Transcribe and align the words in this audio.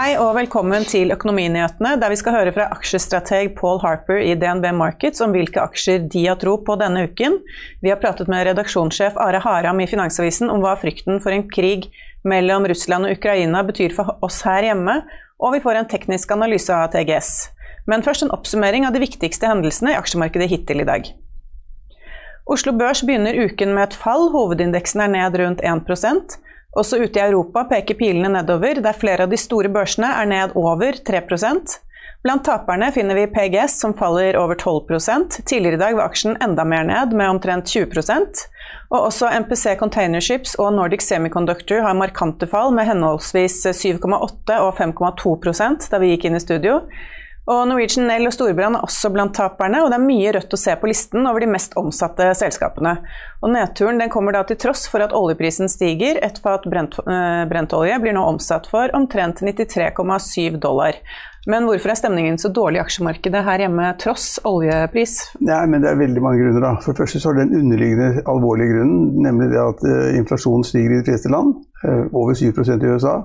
Hei 0.00 0.14
og 0.16 0.30
velkommen 0.32 0.86
til 0.88 1.10
Økonominyhetene, 1.12 1.90
der 2.00 2.08
vi 2.08 2.16
skal 2.16 2.32
høre 2.32 2.52
fra 2.56 2.70
aksjestrateg 2.72 3.50
Paul 3.58 3.82
Harper 3.82 4.16
i 4.24 4.30
DNB 4.32 4.70
Markets 4.72 5.20
om 5.20 5.34
hvilke 5.34 5.60
aksjer 5.60 6.06
de 6.14 6.22
har 6.24 6.38
tro 6.40 6.54
på 6.64 6.76
denne 6.80 7.02
uken. 7.10 7.36
Vi 7.84 7.92
har 7.92 8.00
pratet 8.00 8.30
med 8.32 8.46
redaksjonssjef 8.48 9.18
Are 9.20 9.42
Haram 9.44 9.82
i 9.84 9.88
Finansavisen 9.90 10.48
om 10.48 10.64
hva 10.64 10.72
frykten 10.80 11.20
for 11.20 11.36
en 11.36 11.44
krig 11.52 11.90
mellom 12.24 12.64
Russland 12.72 13.10
og 13.10 13.18
Ukraina 13.18 13.60
betyr 13.68 13.92
for 13.92 14.16
oss 14.24 14.40
her 14.48 14.70
hjemme, 14.70 15.02
og 15.36 15.58
vi 15.58 15.64
får 15.68 15.82
en 15.82 15.92
teknisk 15.92 16.32
analyse 16.32 16.72
av 16.72 16.94
TGS. 16.96 17.50
Men 17.84 18.00
først 18.06 18.24
en 18.24 18.32
oppsummering 18.32 18.88
av 18.88 18.96
de 18.96 19.04
viktigste 19.04 19.52
hendelsene 19.52 19.92
i 19.92 20.00
aksjemarkedet 20.00 20.48
hittil 20.48 20.80
i 20.80 20.88
dag. 20.94 21.12
Oslo 22.48 22.72
Børs 22.72 23.04
begynner 23.04 23.36
uken 23.36 23.76
med 23.76 23.90
et 23.90 24.00
fall, 24.00 24.30
hovedindeksen 24.32 25.04
er 25.04 25.12
ned 25.18 25.36
rundt 25.44 25.60
1 25.60 25.84
også 26.78 27.00
ute 27.02 27.18
i 27.18 27.26
Europa 27.26 27.64
peker 27.70 27.98
pilene 27.98 28.30
nedover, 28.30 28.78
der 28.82 28.96
flere 28.96 29.26
av 29.26 29.32
de 29.32 29.38
store 29.40 29.70
børsene 29.72 30.10
er 30.20 30.28
ned 30.30 30.58
over 30.58 30.98
3% 31.06 31.78
Blant 32.20 32.44
taperne 32.44 32.90
finner 32.92 33.16
vi 33.16 33.28
PGS 33.32 33.78
som 33.80 33.94
faller 33.96 34.36
over 34.36 34.54
12 34.54 34.98
Tidligere 35.48 35.74
i 35.74 35.80
dag 35.80 35.94
var 35.96 36.10
aksjen 36.10 36.36
enda 36.44 36.64
mer 36.68 36.84
ned, 36.84 37.14
med 37.16 37.30
omtrent 37.30 37.64
20% 37.64 38.42
Og 38.90 38.98
også 39.06 39.30
MPC 39.40 39.78
Containerships 39.80 40.54
og 40.58 40.74
Nordic 40.76 41.06
Semiconductor 41.06 41.80
har 41.80 41.96
markante 41.96 42.46
fall, 42.46 42.74
med 42.74 42.84
henholdsvis 42.90 43.64
7,8 43.66 44.58
og 44.60 44.74
5,2% 44.76 45.88
da 45.90 46.02
vi 46.02 46.12
gikk 46.12 46.28
inn 46.28 46.36
i 46.36 46.44
studio. 46.44 46.82
Og 47.50 47.64
Norwegian 47.66 48.06
Nell 48.06 48.28
og 48.28 48.34
Storbrann 48.34 48.76
er 48.78 48.84
også 48.86 49.10
blant 49.10 49.34
taperne, 49.34 49.80
og 49.82 49.90
det 49.90 49.96
er 49.96 50.04
mye 50.04 50.34
rødt 50.36 50.52
å 50.54 50.58
se 50.60 50.74
på 50.78 50.86
listen 50.86 51.26
over 51.26 51.42
de 51.42 51.48
mest 51.50 51.72
omsatte 51.80 52.28
selskapene. 52.38 52.92
Og 53.42 53.50
Nedturen 53.50 53.98
den 53.98 54.12
kommer 54.12 54.36
da 54.36 54.44
til 54.46 54.58
tross 54.60 54.84
for 54.90 55.02
at 55.02 55.14
oljeprisen 55.16 55.70
stiger. 55.72 56.20
Et 56.22 56.38
fat 56.44 56.68
brentolje 56.70 57.48
brent 57.50 57.74
blir 58.04 58.14
nå 58.14 58.22
omsatt 58.36 58.70
for 58.70 58.94
omtrent 58.94 59.42
93,7 59.42 60.60
dollar. 60.62 61.00
Men 61.50 61.66
hvorfor 61.66 61.90
er 61.90 61.98
stemningen 61.98 62.38
så 62.38 62.52
dårlig 62.54 62.78
i 62.78 62.84
aksjemarkedet 62.84 63.42
her 63.46 63.64
hjemme, 63.64 63.88
tross 63.98 64.28
oljepris? 64.46 65.16
Nei, 65.40 65.64
men 65.72 65.82
Det 65.82 65.90
er 65.90 65.98
veldig 66.04 66.22
mange 66.22 66.44
grunner. 66.44 66.60
da. 66.68 66.72
For 66.84 66.92
det 66.92 67.02
første 67.02 67.18
så 67.18 67.32
er 67.32 67.40
det 67.40 67.48
den 67.48 67.64
underliggende 67.64 68.22
alvorlige 68.30 68.76
grunnen, 68.76 69.22
nemlig 69.26 69.50
det 69.50 69.60
at 69.64 69.82
uh, 69.88 70.18
inflasjonen 70.20 70.62
stiger 70.68 70.94
i 70.94 71.00
de 71.00 71.08
fleste 71.08 71.32
land. 71.32 71.56
Uh, 71.82 72.06
over 72.12 72.36
7% 72.36 72.84
i 72.84 72.94
USA. 72.94 73.16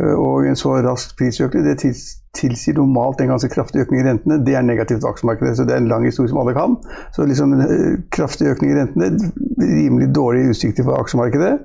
Og 0.00 0.46
en 0.48 0.56
så 0.56 0.78
rask 0.86 1.16
prisøkning 1.18 1.66
det 1.66 1.92
tilsier 2.32 2.78
normalt 2.78 3.20
en 3.20 3.28
ganske 3.34 3.50
kraftig 3.52 3.82
økning 3.84 4.00
i 4.00 4.06
rentene. 4.06 4.38
Det 4.46 4.54
er 4.56 4.64
negativt 4.64 5.02
for 5.02 5.12
aksjemarkedet, 5.12 5.56
så 5.56 5.66
det 5.68 5.74
er 5.74 5.82
en 5.82 5.90
lang 5.90 6.06
historie 6.08 6.30
som 6.32 6.40
alle 6.40 6.54
kan. 6.56 6.78
Så 7.12 7.26
liksom 7.28 7.52
en 7.52 7.64
eh, 7.66 7.98
kraftig 8.14 8.48
økning 8.48 8.72
i 8.72 8.78
rentene, 8.78 9.10
rimelig 9.60 10.08
dårlige 10.16 10.54
utsikter 10.54 10.88
for 10.88 10.96
aksjemarkedet. 10.96 11.58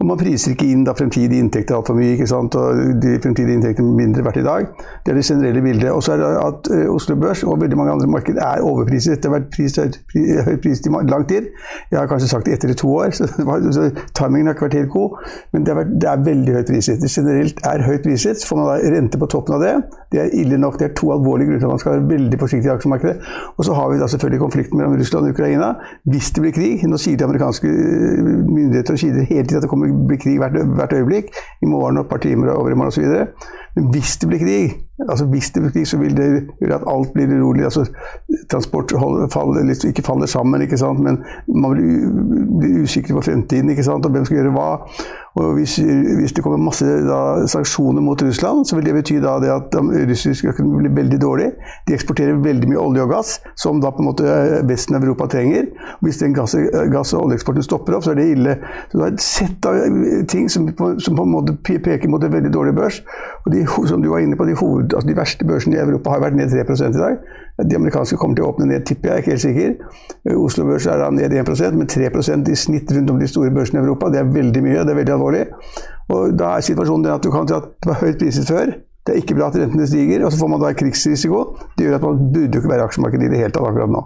Og 0.00 0.06
man 0.08 0.18
priser 0.18 0.54
ikke 0.54 0.66
inn 0.72 0.84
da 0.86 0.94
fremtidige 0.96 1.42
inntekter 1.42 1.76
altfor 1.76 1.96
mye, 1.98 2.14
ikke 2.16 2.26
sant? 2.30 2.56
og 2.58 3.00
de 3.02 3.14
fremtidige 3.22 3.58
inntektene 3.58 3.94
mindre 3.94 4.24
verdt 4.26 4.40
i 4.42 4.46
dag. 4.46 4.66
Det 5.04 5.12
er 5.12 5.18
det 5.20 5.26
generelle 5.28 5.62
bildet. 5.62 5.90
Og 5.92 6.02
så 6.02 6.14
er 6.14 6.22
det 6.22 6.30
at 6.40 6.70
uh, 6.72 6.94
Oslo 6.94 7.16
Børs 7.20 7.44
og 7.46 7.60
veldig 7.62 7.78
mange 7.78 7.92
andre 7.92 8.08
markeder 8.10 8.42
er 8.42 8.64
overpriset. 8.66 9.22
Det 9.22 9.30
har 9.30 9.38
vært 9.38 9.54
høyt 10.48 10.62
priset 10.64 10.88
i 10.88 10.94
lang 11.10 11.28
tid. 11.30 11.50
Jeg 11.90 11.98
har 12.00 12.10
kanskje 12.10 12.28
sagt 12.32 12.46
det 12.46 12.56
ett 12.56 12.64
eller 12.64 12.78
to 12.80 12.90
år, 12.94 13.14
så, 13.18 13.28
så 13.76 13.90
timingen 14.18 14.50
har 14.50 14.56
ikke 14.56 14.68
vært 14.68 14.78
helt 14.80 14.94
god. 14.94 15.18
Men 15.52 15.66
det, 15.66 15.76
vært, 15.78 15.94
det 16.02 16.10
er 16.10 16.24
veldig 16.30 16.56
høyt 16.58 16.72
priset. 16.72 17.02
Det 17.02 17.12
generelt 17.12 17.62
er 17.66 17.86
høyt 17.86 18.06
priset. 18.06 18.40
Så 18.40 18.50
får 18.50 18.60
man 18.60 18.70
da 18.72 18.96
rente 18.96 19.20
på 19.20 19.30
toppen 19.30 19.58
av 19.58 19.64
det. 19.64 19.74
Det 20.14 20.22
er 20.22 20.34
ille 20.38 20.58
nok. 20.58 20.78
Det 20.78 20.90
er 20.90 20.94
to 20.98 21.10
alvorlige 21.14 21.48
grunner 21.48 21.62
til 21.62 21.70
at 21.70 21.74
man 21.74 21.82
skal 21.82 21.96
være 21.96 22.08
veldig 22.10 22.38
forsiktig 22.40 22.70
i 22.70 22.74
aksjemarkedet. 22.74 23.16
Og 23.56 23.64
så 23.66 23.74
har 23.78 23.90
vi 23.90 24.00
da 24.02 24.06
selvfølgelig 24.10 24.42
konflikten 24.42 24.78
mellom 24.78 24.98
Russland 24.98 25.26
og 25.26 25.34
Ukraina. 25.34 25.72
Hvis 26.10 26.30
det 26.30 26.42
blir 26.44 26.54
krig 26.54 26.84
Nå 26.84 26.98
sier 27.00 27.16
de 27.18 27.24
amerikanske 27.24 27.68
myndigheter 27.68 28.94
og 28.94 29.00
sider 29.00 29.26
hele 29.26 29.42
tiden 29.42 29.56
at 29.58 29.64
det 29.64 29.70
kommer 29.70 29.83
blir 29.92 30.20
krig 30.22 30.38
hvert, 30.38 30.56
hvert 30.76 30.92
øyeblikk. 30.92 31.30
I 31.62 31.66
morgen 31.66 31.98
og 31.98 32.04
et 32.04 32.10
par 32.10 32.22
timer 32.24 32.52
over 32.52 32.70
i 32.70 32.74
morgen 32.74 32.92
osv. 32.92 33.04
Men 33.76 33.90
hvis 33.90 34.16
det 34.16 34.28
blir 34.28 34.42
krig, 34.42 34.74
altså 35.08 35.26
hvis 35.26 35.50
det 35.50 35.62
blir 35.62 35.72
krig, 35.74 35.86
så 35.88 35.98
vil 35.98 36.16
det 36.16 36.28
gjøre 36.60 36.74
at 36.74 36.86
alt 36.86 37.12
blir 37.12 37.32
urolig. 37.34 37.64
altså 37.64 37.84
Transport 38.50 38.92
faller, 39.32 39.86
ikke 39.88 40.02
faller 40.02 40.26
sammen, 40.26 40.62
ikke 40.62 40.78
sant? 40.78 41.00
men 41.00 41.18
man 41.48 41.74
blir 42.60 42.82
usikker 42.82 43.14
på 43.14 43.20
fremtiden. 43.20 43.70
ikke 43.70 43.84
sant? 43.84 44.06
Og 44.06 44.12
hvem 44.12 44.24
skal 44.24 44.36
gjøre 44.36 44.54
hva. 44.54 44.70
Og 45.34 45.54
hvis, 45.56 45.76
hvis 46.18 46.32
det 46.32 46.44
kommer 46.44 46.60
masse 46.62 46.86
da, 46.86 47.46
sanksjoner 47.50 48.02
mot 48.06 48.22
Russland, 48.22 48.68
så 48.68 48.76
vil 48.76 48.86
det 48.86 48.94
bety 48.94 49.16
da 49.22 49.32
det 49.42 49.50
at 49.50 49.74
russisk 50.10 50.44
økonomi 50.52 50.84
blir 50.84 50.94
veldig 50.94 51.18
dårlig. 51.22 51.48
De 51.88 51.96
eksporterer 51.96 52.38
veldig 52.44 52.68
mye 52.70 52.78
olje 52.78 53.02
og 53.02 53.10
gass, 53.10 53.32
som 53.58 53.80
da 53.82 53.90
på 53.90 54.04
en 54.04 54.08
måte 54.12 54.36
Vesten 54.68 54.94
av 54.94 55.02
Europa 55.02 55.26
trenger. 55.34 55.66
Og 55.96 56.06
hvis 56.06 56.22
den 56.22 56.36
gass, 56.36 56.54
gass- 56.92 57.16
og 57.16 57.24
oljeeksporten 57.26 57.66
stopper 57.66 57.98
opp, 57.98 58.06
så 58.06 58.12
er 58.14 58.20
det 58.20 58.28
ille. 58.36 58.54
Så 58.92 59.00
det 59.00 59.08
er 59.08 59.16
et 59.16 59.26
sett 59.26 59.66
av 59.66 59.80
ting 60.30 60.46
som 60.52 60.70
på, 60.70 60.92
som 61.02 61.18
på 61.18 61.26
en 61.26 61.34
måte 61.34 61.56
peker 61.64 62.06
mot 62.12 62.22
en 62.22 62.32
veldig 62.36 62.54
dårlig 62.54 62.76
børs. 62.78 63.02
Og 63.42 63.50
de, 63.56 63.66
som 63.90 64.02
du 64.02 64.12
var 64.12 64.22
inne 64.22 64.38
på, 64.38 64.46
de, 64.46 64.54
hoved, 64.62 64.83
altså 64.92 65.08
de 65.08 65.16
verste 65.16 65.46
børsene 65.48 65.76
i 65.76 65.80
Europa 65.82 66.12
har 66.14 66.22
vært 66.24 66.36
ned 66.38 66.52
3 66.52 66.88
i 66.88 66.92
dag. 66.96 67.18
De 67.70 67.76
amerikanske 67.76 68.18
kommer 68.18 68.38
til 68.38 68.46
å 68.46 68.52
åpne 68.52 68.66
ned, 68.70 68.86
tipper 68.86 69.10
jeg, 69.10 69.14
er 69.14 69.22
ikke 69.22 69.34
helt 69.34 69.44
sikker. 69.44 69.74
Oslo 70.36 70.64
Børs 70.68 70.86
er 70.90 70.98
da 70.98 71.10
ned 71.14 71.36
1% 71.40 71.78
men 71.78 71.90
3% 71.90 72.50
i 72.50 72.56
snitt 72.58 72.90
rundt 72.96 73.12
om 73.12 73.20
de 73.20 73.28
store 73.30 73.52
børsene 73.54 73.80
i 73.80 73.84
Europa. 73.84 74.10
Det 74.10 74.22
er 74.22 74.32
veldig 74.32 74.64
mye, 74.64 74.80
det 74.82 74.94
er 74.94 75.00
veldig 75.02 75.14
alvorlig. 75.18 75.44
Og 76.14 76.34
Da 76.38 76.56
er 76.56 76.66
situasjonen 76.66 77.06
den 77.06 77.14
at 77.14 77.24
du 77.24 77.30
kan 77.32 77.48
si 77.48 77.54
at 77.56 77.70
det 77.80 77.92
var 77.92 78.02
høyt 78.02 78.18
priset 78.18 78.50
før. 78.50 78.74
Det 79.04 79.12
er 79.12 79.20
ikke 79.20 79.36
bra 79.36 79.50
at 79.52 79.56
rentene 79.60 79.86
stiger, 79.86 80.24
og 80.24 80.32
så 80.32 80.40
får 80.40 80.48
man 80.48 80.62
da 80.64 80.72
krigsrisiko. 80.72 81.44
Det 81.76 81.86
gjør 81.86 81.98
at 81.98 82.06
man 82.08 82.20
burde 82.32 82.56
jo 82.56 82.62
ikke 82.62 82.72
være 82.72 82.84
i 82.84 82.88
aksjemarkedet 82.88 83.26
i 83.26 83.32
det 83.34 83.40
hele 83.42 83.52
tatt 83.52 83.68
akkurat 83.68 83.92
nå. 83.92 84.04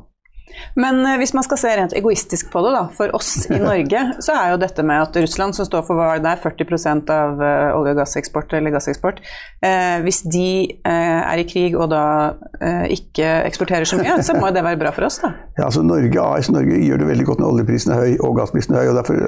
Men 0.78 1.00
eh, 1.06 1.18
hvis 1.20 1.34
man 1.36 1.46
skal 1.46 1.60
se 1.60 1.74
rent 1.78 1.96
egoistisk 1.98 2.52
på 2.52 2.62
det, 2.64 2.74
da, 2.76 2.84
for 2.94 3.14
oss 3.16 3.32
i 3.50 3.60
Norge, 3.68 4.04
så 4.24 4.36
er 4.36 4.54
jo 4.54 4.62
dette 4.62 4.84
med 4.86 5.06
at 5.06 5.20
Russland, 5.22 5.56
som 5.56 5.68
står 5.68 5.86
for 5.88 5.98
hva 5.98 6.14
det 6.22 6.34
er, 6.34 6.42
40 6.42 7.12
av 7.14 7.40
uh, 7.40 7.76
olje- 7.78 7.94
og 7.94 8.02
gasseksport, 8.02 8.52
eller 8.58 8.74
gasseksport, 8.74 9.20
eh, 9.64 9.98
hvis 10.04 10.22
de 10.32 10.48
eh, 10.86 11.20
er 11.32 11.42
i 11.42 11.46
krig 11.48 11.76
og 11.76 11.90
da 11.92 12.04
eh, 12.62 12.86
ikke 12.94 13.26
eksporterer 13.48 13.88
så 13.88 13.98
mye, 14.00 14.18
så 14.24 14.36
må 14.38 14.50
det 14.54 14.64
være 14.64 14.80
bra 14.80 14.92
for 14.94 15.08
oss, 15.08 15.20
da? 15.22 15.32
Ja, 15.58 15.66
altså 15.66 15.82
Norge, 15.82 16.22
AS 16.22 16.50
Norge 16.52 16.78
gjør 16.84 17.02
det 17.02 17.10
veldig 17.10 17.26
godt 17.28 17.42
når 17.42 17.54
oljeprisen 17.54 17.94
er 17.94 18.02
høy 18.02 18.16
og 18.26 18.36
gassprisen 18.38 18.76
er 18.76 18.86
høy. 18.86 18.92
og 18.92 18.98
derfor, 19.00 19.22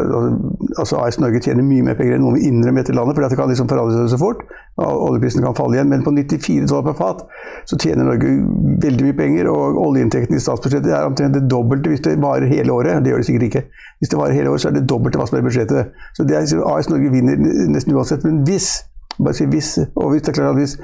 altså 0.78 1.00
AS 1.02 1.20
Norge 1.22 1.42
tjener 1.44 1.66
mye 1.66 1.86
mer 1.86 1.98
penger 1.98 2.16
enn 2.16 2.24
noe 2.24 2.36
vi 2.36 2.46
innrømmer 2.48 2.84
etter 2.84 2.96
landet, 2.96 3.16
for 3.16 3.26
det 3.26 3.40
kan 3.40 3.50
liksom 3.50 3.70
forandre 3.70 3.98
seg 3.98 4.12
så 4.14 4.20
fort. 4.20 4.44
og 4.80 5.06
Oljeprisen 5.08 5.44
kan 5.44 5.56
falle 5.58 5.76
igjen. 5.78 5.90
Men 5.90 6.04
på 6.06 6.14
94 6.14 6.68
dollar 6.70 6.86
per 6.90 6.98
fat 7.00 7.24
så 7.68 7.78
tjener 7.80 8.06
Norge 8.06 8.36
veldig 8.84 9.08
mye 9.08 9.18
penger, 9.18 9.50
og 9.50 9.80
oljeinntektene 9.82 10.38
i 10.38 10.44
statsbudsjettet 10.44 10.94
er 10.94 11.09
omtrent 11.10 11.36
det 11.36 11.46
dobbelte 11.50 11.92
hvis 11.92 12.04
det 12.06 12.16
varer 12.22 12.48
hele 12.50 12.72
året. 12.72 13.02
Det 13.04 13.12
gjør 13.12 13.22
det 13.22 13.28
sikkert 13.28 13.48
ikke. 13.48 13.64
Hvis 14.00 14.12
det 14.12 14.20
varer 14.20 14.36
hele 14.38 14.52
året, 14.52 14.64
så 14.64 14.70
er 14.70 14.78
det 14.78 14.86
dobbelte 14.88 15.20
hva 15.20 15.26
som 15.28 15.38
er 15.38 15.46
budsjettet. 15.46 15.98
Så 16.16 16.26
det 16.28 16.38
er, 16.38 16.62
AS 16.70 16.90
Norge 16.90 17.12
vinner 17.12 17.40
nesten 17.74 17.96
uansett. 17.96 18.24
Men 18.24 18.44
hvis 18.48 18.72
bare 19.20 19.36
si 19.36 19.44
hvis, 19.44 19.78
og 19.96 20.10
hvis 20.10 20.22
det 20.22 20.32
er 20.32 20.38
klart 20.38 20.54
at 20.54 20.60
hvis 20.60 20.76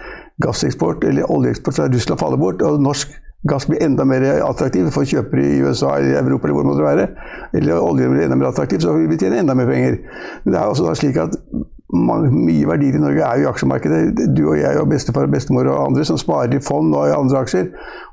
gasseksport 0.44 1.04
eller 1.08 1.30
oljeeksport 1.32 1.78
fra 1.78 1.88
Russland 1.92 2.20
faller 2.20 2.40
bort, 2.40 2.62
og 2.62 2.82
norsk 2.82 3.14
gass 3.48 3.68
blir 3.68 3.82
enda 3.84 4.04
mer 4.04 4.24
attraktiv 4.44 4.90
for 4.94 5.08
kjøpere 5.08 5.44
i 5.44 5.62
USA 5.62 5.96
eller 5.98 6.20
Europa, 6.20 6.46
eller 6.46 6.56
hvor 6.56 6.66
det 6.66 6.72
måtte 6.72 6.88
være, 6.88 7.06
eller 7.54 7.80
oljen 7.80 8.12
blir 8.12 8.26
enda 8.26 8.36
mer 8.36 8.50
attraktiv, 8.50 8.82
så 8.82 8.92
vil 8.96 9.08
vi 9.10 9.18
tjene 9.20 9.40
enda 9.40 9.54
mer 9.54 9.70
penger. 9.70 9.98
Men 10.44 10.54
det 10.54 10.60
er 10.60 10.72
også 10.72 10.94
slik 10.98 11.16
at 11.22 11.36
mye 11.94 12.66
verdier 12.66 12.96
i 12.98 13.00
Norge 13.00 13.22
er 13.22 13.38
jo 13.38 13.46
i 13.46 13.50
aksjemarkedet. 13.50 14.24
Du 14.34 14.48
og 14.50 14.58
jeg 14.58 14.78
og 14.80 14.88
bestefar 14.90 15.28
og 15.28 15.30
bestemor 15.30 15.68
og 15.70 15.84
andre 15.84 16.04
som 16.04 16.18
sparer 16.18 16.56
i 16.56 16.62
fond 16.62 16.94
og 16.94 17.06
i 17.06 17.14
andre 17.14 17.44
aksjer. 17.44 17.68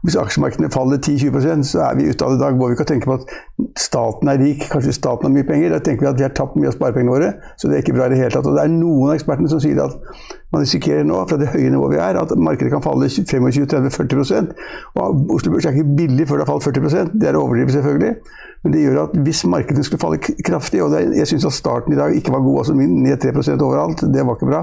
Hvis 0.06 0.18
aksjemarkedene 0.20 0.70
faller 0.74 1.02
10-20% 1.02 1.66
så 1.72 1.81
er 1.88 1.98
vi 1.98 2.10
ute 2.10 2.25
av 2.25 2.36
det. 2.36 2.38
i 2.38 2.44
dag. 2.44 2.60
Hvor 2.60 2.70
vi 2.70 2.78
kan 2.78 2.86
tenke 2.92 3.10
på 3.10 3.18
at 3.18 3.74
staten 3.80 4.30
er 4.30 4.38
rik, 4.38 4.68
kanskje 4.70 4.94
staten 4.94 5.25
har 5.25 5.34
mye 5.34 5.48
penger. 5.48 5.74
Da 5.74 5.81
tenker 5.81 6.06
vi 6.06 6.12
at 6.12 6.22
vi 6.22 6.28
har 6.28 6.36
tapt 6.38 6.56
mye 6.56 6.70
av 6.70 6.78
sparepengene 6.78 7.16
våre, 7.16 7.34
så 7.58 7.68
det 7.68 7.80
er 7.80 7.86
ikke 7.86 7.98
bra 7.98 8.06
i 8.06 8.14
det 8.14 8.22
hele 8.22 8.36
tatt. 8.36 8.46
Og 8.46 8.58
det 8.58 8.64
er 8.68 8.74
noen 8.75 9.10
av 9.10 9.18
ekspertene 9.18 9.50
som 9.50 9.64
sier 9.64 9.81
at 9.81 9.98
man 10.54 10.62
risikerer 10.62 11.06
nå, 11.08 11.18
fra 11.30 11.38
det 11.42 11.50
høye 11.50 11.72
nivået 11.74 11.96
vi 11.96 12.00
er, 12.04 12.20
at 12.22 12.32
markedet 12.38 12.70
kan 12.74 12.84
falle 12.86 13.10
25-30-40% 13.10 14.52
Og 15.02 15.32
Oslo 15.34 15.54
Børs 15.54 15.66
er 15.66 15.74
ikke 15.74 15.96
billig 15.98 16.28
før 16.30 16.40
det 16.40 16.46
har 16.48 16.54
falt 16.54 16.68
40% 16.78 17.16
Det 17.18 17.30
er 17.30 17.38
å 17.38 17.42
overdrive, 17.48 17.74
selvfølgelig. 17.74 18.14
Men 18.64 18.76
det 18.76 18.84
gjør 18.84 19.00
at 19.02 19.16
hvis 19.26 19.42
markedet 19.50 19.86
skulle 19.86 20.00
falle 20.00 20.20
kraftig, 20.22 20.84
og 20.84 20.94
er, 20.96 21.10
jeg 21.18 21.32
syns 21.34 21.48
at 21.50 21.58
starten 21.58 21.96
i 21.96 22.00
dag 22.00 22.16
ikke 22.16 22.32
var 22.32 22.46
god, 22.46 22.60
altså 22.62 22.76
ned 22.78 23.26
3% 23.26 23.66
overalt, 23.66 24.06
det 24.14 24.24
var 24.24 24.38
ikke 24.38 24.52
bra, 24.52 24.62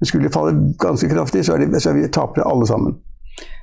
men 0.00 0.08
skulle 0.10 0.26
det 0.26 0.34
falle 0.34 0.56
ganske 0.82 1.10
kraftig, 1.12 1.44
så 1.46 1.54
er, 1.54 1.62
det, 1.62 1.82
så 1.82 1.92
er 1.92 2.00
vi 2.00 2.08
tapere 2.10 2.48
alle 2.50 2.66
sammen. 2.66 2.96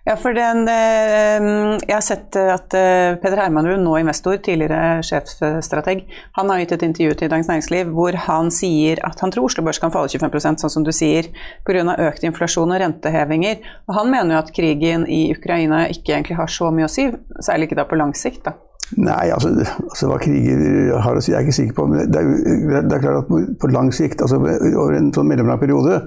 Ja, 0.03 0.17
for 0.19 0.35
den, 0.35 0.67
eh, 0.67 1.79
Jeg 1.87 1.95
har 1.95 2.01
sett 2.03 2.35
at 2.35 2.73
eh, 2.75 3.15
Peder 3.23 3.39
Hermanrud, 3.39 3.79
nå 3.79 3.93
investor, 4.01 4.35
tidligere 4.35 4.99
sjefstrateg, 4.99 6.03
han 6.35 6.51
har 6.51 6.59
gitt 6.59 6.73
et 6.75 6.83
intervju 6.89 7.15
til 7.21 7.31
Dagens 7.31 7.47
Næringsliv 7.47 7.93
hvor 7.95 8.17
han 8.25 8.51
sier 8.51 8.99
at 9.07 9.23
han 9.23 9.31
tror 9.31 9.47
Oslo 9.47 9.63
Børs 9.63 9.79
kan 9.79 9.93
falle 9.95 10.11
25% 10.11 10.59
sånn 10.59 10.73
som 10.75 10.83
du 10.83 10.91
sier, 10.91 11.31
pga. 11.63 11.95
økt 12.09 12.27
inflasjon 12.27 12.75
og 12.75 12.83
rentehevinger. 12.83 13.63
Og 13.87 13.95
Han 13.95 14.11
mener 14.11 14.35
jo 14.35 14.43
at 14.43 14.51
krigen 14.51 15.07
i 15.07 15.31
Ukraina 15.31 15.87
ikke 15.87 16.17
egentlig 16.17 16.35
har 16.35 16.51
så 16.51 16.71
mye 16.71 16.91
å 16.91 16.91
si, 16.91 17.07
særlig 17.39 17.71
ikke 17.71 17.79
da 17.79 17.87
på 17.87 17.95
lang 17.95 18.11
sikt. 18.13 18.43
da. 18.43 18.57
Nei, 18.99 19.31
altså, 19.31 19.49
altså, 19.87 20.07
hva 20.11 20.19
kriger 20.21 20.99
har 21.01 21.17
å 21.17 21.21
si, 21.23 21.31
jeg 21.31 21.39
er 21.39 21.47
ikke 21.47 21.55
sikker 21.55 21.77
på. 21.77 21.87
Men 21.89 22.11
det 22.11 22.19
er, 22.19 22.83
det 22.83 22.97
er 22.97 23.03
klart 23.05 23.23
at 23.23 23.29
på, 23.31 23.39
på, 23.61 23.71
lang 23.73 23.91
sikt, 23.95 24.21
altså 24.21 24.41
over 24.43 24.97
en 24.97 25.13
sånn 25.15 25.29
mellomlang 25.31 25.61
periode 25.61 26.01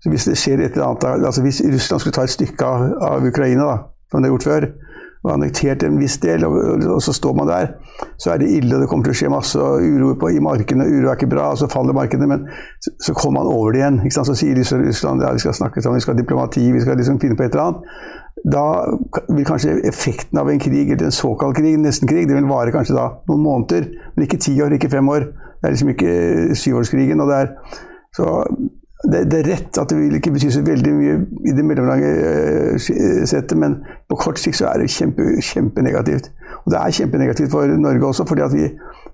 så 0.00 0.10
Hvis 0.10 0.24
det 0.24 0.38
skjer 0.40 0.62
et 0.64 0.76
eller 0.78 0.86
annet, 0.86 1.26
altså 1.28 1.42
hvis 1.44 1.60
Russland 1.60 2.00
skulle 2.00 2.16
ta 2.16 2.22
et 2.24 2.32
stykke 2.32 2.64
av, 2.64 2.86
av 3.04 3.26
Ukraina, 3.26 3.66
da, 3.68 3.74
som 4.08 4.22
de 4.22 4.30
har 4.30 4.32
gjort 4.32 4.46
før, 4.48 4.66
og 5.20 5.34
annektert 5.34 5.82
en 5.84 5.98
viss 6.00 6.14
del, 6.22 6.46
og, 6.48 6.54
og, 6.88 7.02
så 7.04 7.12
står 7.12 7.34
man 7.36 7.50
der, 7.50 7.74
så 8.16 8.30
er 8.32 8.40
det 8.40 8.48
ille. 8.48 8.72
og 8.72 8.80
Det 8.80 8.88
kommer 8.88 9.04
til 9.04 9.12
å 9.12 9.18
skje 9.18 9.32
masse 9.32 9.60
uro 9.60 10.14
på, 10.16 10.30
i 10.32 10.40
markedene. 10.40 10.86
Uro 10.88 11.10
er 11.10 11.18
ikke 11.18 11.28
bra, 11.28 11.50
og 11.52 11.60
så 11.60 11.68
faller 11.68 11.92
markedene. 11.92 12.30
Men 12.30 12.46
så, 12.80 12.94
så 13.04 13.12
kommer 13.12 13.42
man 13.42 13.52
over 13.52 13.76
det 13.76 13.82
igjen. 13.82 14.00
ikke 14.00 14.16
sant? 14.16 14.30
Så 14.30 14.38
sier 14.40 14.56
Russland 14.56 15.20
ja, 15.20 15.34
vi 15.36 15.44
skal 15.44 15.58
snakke 15.58 15.84
sammen, 15.84 16.00
vi 16.00 16.06
skal 16.06 16.16
ha 16.16 16.22
diplomati, 16.22 16.64
vi 16.72 16.80
skal 16.80 16.96
liksom 16.96 17.20
finne 17.20 17.36
på 17.36 17.44
et 17.44 17.52
eller 17.52 17.68
annet 17.68 18.08
da 18.48 18.64
vil 19.28 19.44
kanskje 19.44 19.74
effekten 19.84 20.38
av 20.40 20.48
en 20.48 20.60
krig, 20.62 20.90
eller 20.90 21.10
en 21.10 21.12
såkalt 21.12 21.58
krig, 21.58 21.74
nesten 21.76 22.08
krig, 22.08 22.28
det 22.28 22.38
vil 22.38 22.48
vare 22.48 22.72
kanskje 22.72 22.96
da 22.96 23.06
noen 23.28 23.42
måneder, 23.44 23.88
men 24.14 24.24
ikke 24.24 24.40
ti 24.40 24.54
år, 24.62 24.72
ikke 24.76 24.88
fem 24.92 25.08
år. 25.12 25.26
Det 25.60 25.68
er 25.68 25.74
liksom 25.74 25.90
ikke 25.92 26.12
syvårskrigen. 26.56 27.20
og 27.20 27.28
det 27.28 27.36
er 27.36 27.50
så 28.16 28.28
det, 29.08 29.30
det, 29.32 29.38
er 29.38 29.46
rett 29.48 29.78
at 29.80 29.88
det 29.88 29.96
vil 29.96 30.18
ikke 30.18 30.32
bety 30.34 30.50
så 30.52 30.60
veldig 30.64 30.90
mye 30.92 31.14
i 31.48 31.54
det 31.56 31.64
mellomlange 31.64 32.08
uh, 32.20 32.74
settet, 33.24 33.56
men 33.56 33.78
på 34.10 34.18
kort 34.20 34.40
sikt 34.40 34.58
så 34.58 34.68
er 34.68 34.82
det 34.82 34.90
kjempe, 34.92 35.24
kjempenegativt. 35.40 36.28
Og 36.66 36.74
det 36.74 36.80
er 36.80 36.96
kjempenegativt 36.98 37.52
for 37.52 37.70
Norge 37.80 38.10
også, 38.10 38.26
fordi 38.28 38.44
at 38.44 38.52
vi, 38.52 38.66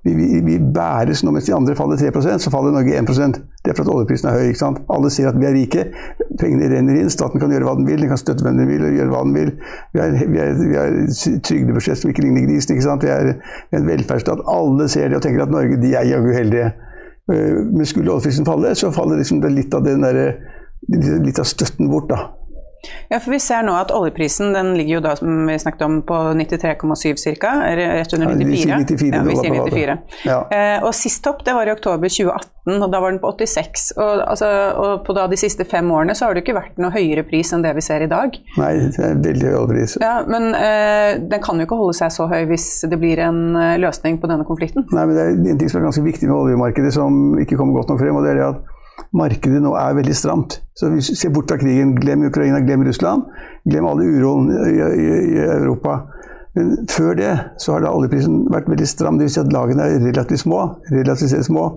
vi, 0.09 0.41
vi, 0.47 0.57
bæres 0.75 1.23
nå 1.23 1.31
mens 1.35 1.47
de 1.47 1.55
andre 1.55 1.77
faller 1.79 2.01
3% 2.01 2.43
så 2.43 2.51
faller 2.51 2.75
Norge 2.75 2.99
1% 2.99 3.39
Det 3.63 3.71
er 3.71 3.77
fordi 3.79 3.93
oljeprisen 3.95 4.31
er 4.31 4.39
høy. 4.39 4.49
ikke 4.51 4.63
sant? 4.63 4.83
Alle 4.91 5.11
ser 5.11 5.31
at 5.31 5.39
vi 5.39 5.47
er 5.47 5.55
rike. 5.55 5.85
Pengene 6.41 6.71
renner 6.71 6.99
inn. 7.01 7.11
Staten 7.11 7.43
kan 7.43 7.55
gjøre 7.55 7.67
hva 7.67 7.77
den 7.79 7.87
vil. 7.87 8.03
Den 8.03 8.11
kan 8.11 8.21
støtte 8.21 8.47
hvem 8.47 8.59
den 8.59 8.71
vil 8.71 8.85
og 8.87 8.95
gjøre 8.95 9.11
hva 9.11 9.23
den 9.27 9.35
vil. 9.35 9.53
Vi 9.95 10.03
har, 10.03 10.99
et 11.03 11.43
trygdebudsjett 11.47 12.03
som 12.03 12.11
ikke 12.11 12.27
ligner 12.27 12.47
grisen. 12.47 12.75
ikke 12.75 12.87
sant? 12.87 13.07
Vi 13.07 13.11
er, 13.11 13.33
vi 13.71 13.79
er 13.79 13.83
en 13.83 13.91
velferdsstat. 13.91 14.45
Alle 14.51 14.87
ser 14.91 15.11
det 15.11 15.19
og 15.19 15.27
tenker 15.27 15.47
at 15.47 15.55
Norge 15.55 15.81
de 15.83 15.95
er 15.95 16.07
jaggu 16.11 16.31
heldige. 16.35 16.71
Eh, 17.33 17.55
men 17.65 17.87
skulle 17.87 18.13
oljeprisen 18.13 18.47
falle, 18.47 18.75
så 18.75 18.93
faller 18.95 19.19
liksom 19.21 19.43
litt 19.43 19.75
av 19.75 19.85
der, 19.85 20.37
litt 21.25 21.39
av 21.43 21.49
støtten 21.49 21.91
bort. 21.91 22.09
da. 22.09 22.36
Ja, 23.09 23.21
for 23.21 23.35
Vi 23.37 23.41
ser 23.43 23.65
nå 23.67 23.75
at 23.77 23.93
oljeprisen 23.95 24.55
den 24.55 24.75
ligger 24.79 24.99
jo 24.99 25.03
da, 25.05 25.15
som 25.19 25.47
vi 25.49 25.59
snakket 25.61 25.83
om, 25.87 26.01
på 26.07 26.17
93,7 26.39 27.37
ca. 27.41 27.53
Rett 27.77 28.15
under 28.17 28.33
94. 28.35 28.71
Ja, 28.71 28.79
94 28.83 29.11
ja, 29.13 29.23
vi 29.27 29.37
sier 29.37 29.57
94. 29.57 29.97
Ja. 30.27 30.39
Eh, 30.51 30.85
og 30.85 30.95
Sist 30.97 31.23
topp 31.25 31.45
det 31.47 31.55
var 31.57 31.69
i 31.69 31.75
oktober 31.75 32.09
2018, 32.09 32.83
og 32.83 32.93
da 32.93 33.01
var 33.03 33.13
den 33.15 33.21
på 33.23 33.33
86. 33.37 33.87
Og, 33.97 34.23
altså, 34.27 34.51
og 34.81 35.05
På 35.07 35.17
da 35.17 35.27
de 35.31 35.39
siste 35.41 35.67
fem 35.69 35.91
årene 35.93 36.17
så 36.17 36.27
har 36.27 36.37
det 36.37 36.45
ikke 36.45 36.57
vært 36.57 36.81
noe 36.83 36.93
høyere 36.95 37.27
pris 37.29 37.53
enn 37.55 37.65
det 37.65 37.75
vi 37.77 37.85
ser 37.85 38.07
i 38.07 38.11
dag. 38.11 38.39
Nei, 38.59 38.73
det 38.97 39.03
er 39.11 39.19
veldig 39.27 39.51
høy 39.51 39.59
oljepris. 39.63 39.99
Ja, 40.03 40.17
Men 40.27 40.53
eh, 40.59 41.19
den 41.21 41.43
kan 41.45 41.61
jo 41.61 41.69
ikke 41.69 41.79
holde 41.79 41.99
seg 41.99 42.15
så 42.15 42.29
høy 42.31 42.47
hvis 42.51 42.69
det 42.89 43.01
blir 43.03 43.21
en 43.23 43.43
eh, 43.61 43.77
løsning 43.83 44.21
på 44.23 44.31
denne 44.31 44.47
konflikten? 44.49 44.87
Nei, 44.93 45.05
men 45.05 45.19
det 45.19 45.27
er 45.27 45.37
en 45.55 45.61
ting 45.61 45.73
som 45.73 45.83
er 45.83 45.89
ganske 45.89 46.07
viktig 46.07 46.31
med 46.31 46.39
oljemarkedet, 46.39 46.95
som 46.97 47.37
ikke 47.43 47.59
kommer 47.61 47.81
godt 47.81 47.93
nok 47.93 48.03
frem. 48.03 48.17
og 48.17 48.27
det 48.27 48.35
er 48.35 48.41
det 48.41 48.49
at 48.55 48.76
markedet 49.17 49.63
nå 49.63 49.75
er 49.79 49.97
veldig 49.99 50.17
stramt. 50.17 50.61
Så 50.77 50.91
vi 50.93 51.03
ser 51.05 51.33
bort 51.35 51.51
fra 51.51 51.59
krigen. 51.61 51.95
Glem 52.01 52.27
Ukraina, 52.29 52.61
glem 52.65 52.85
Russland. 52.87 53.27
Glem 53.69 53.89
alle 53.89 54.09
uroen 54.09 54.51
i, 54.53 54.75
i, 54.77 55.09
i, 55.37 55.41
Europa. 55.45 56.03
Men 56.57 56.89
før 56.89 57.17
det 57.19 57.33
så 57.61 57.75
har 57.77 57.85
da 57.85 57.93
oljeprisen 57.93 58.47
vært 58.53 58.69
veldig 58.73 58.89
stram. 58.89 59.21
Dvs. 59.21 59.37
Si 59.37 59.43
at 59.43 59.53
lagene 59.53 59.87
er 59.87 60.05
relativt 60.05 60.45
små. 60.45 60.63
relativt 60.93 61.45
små. 61.45 61.69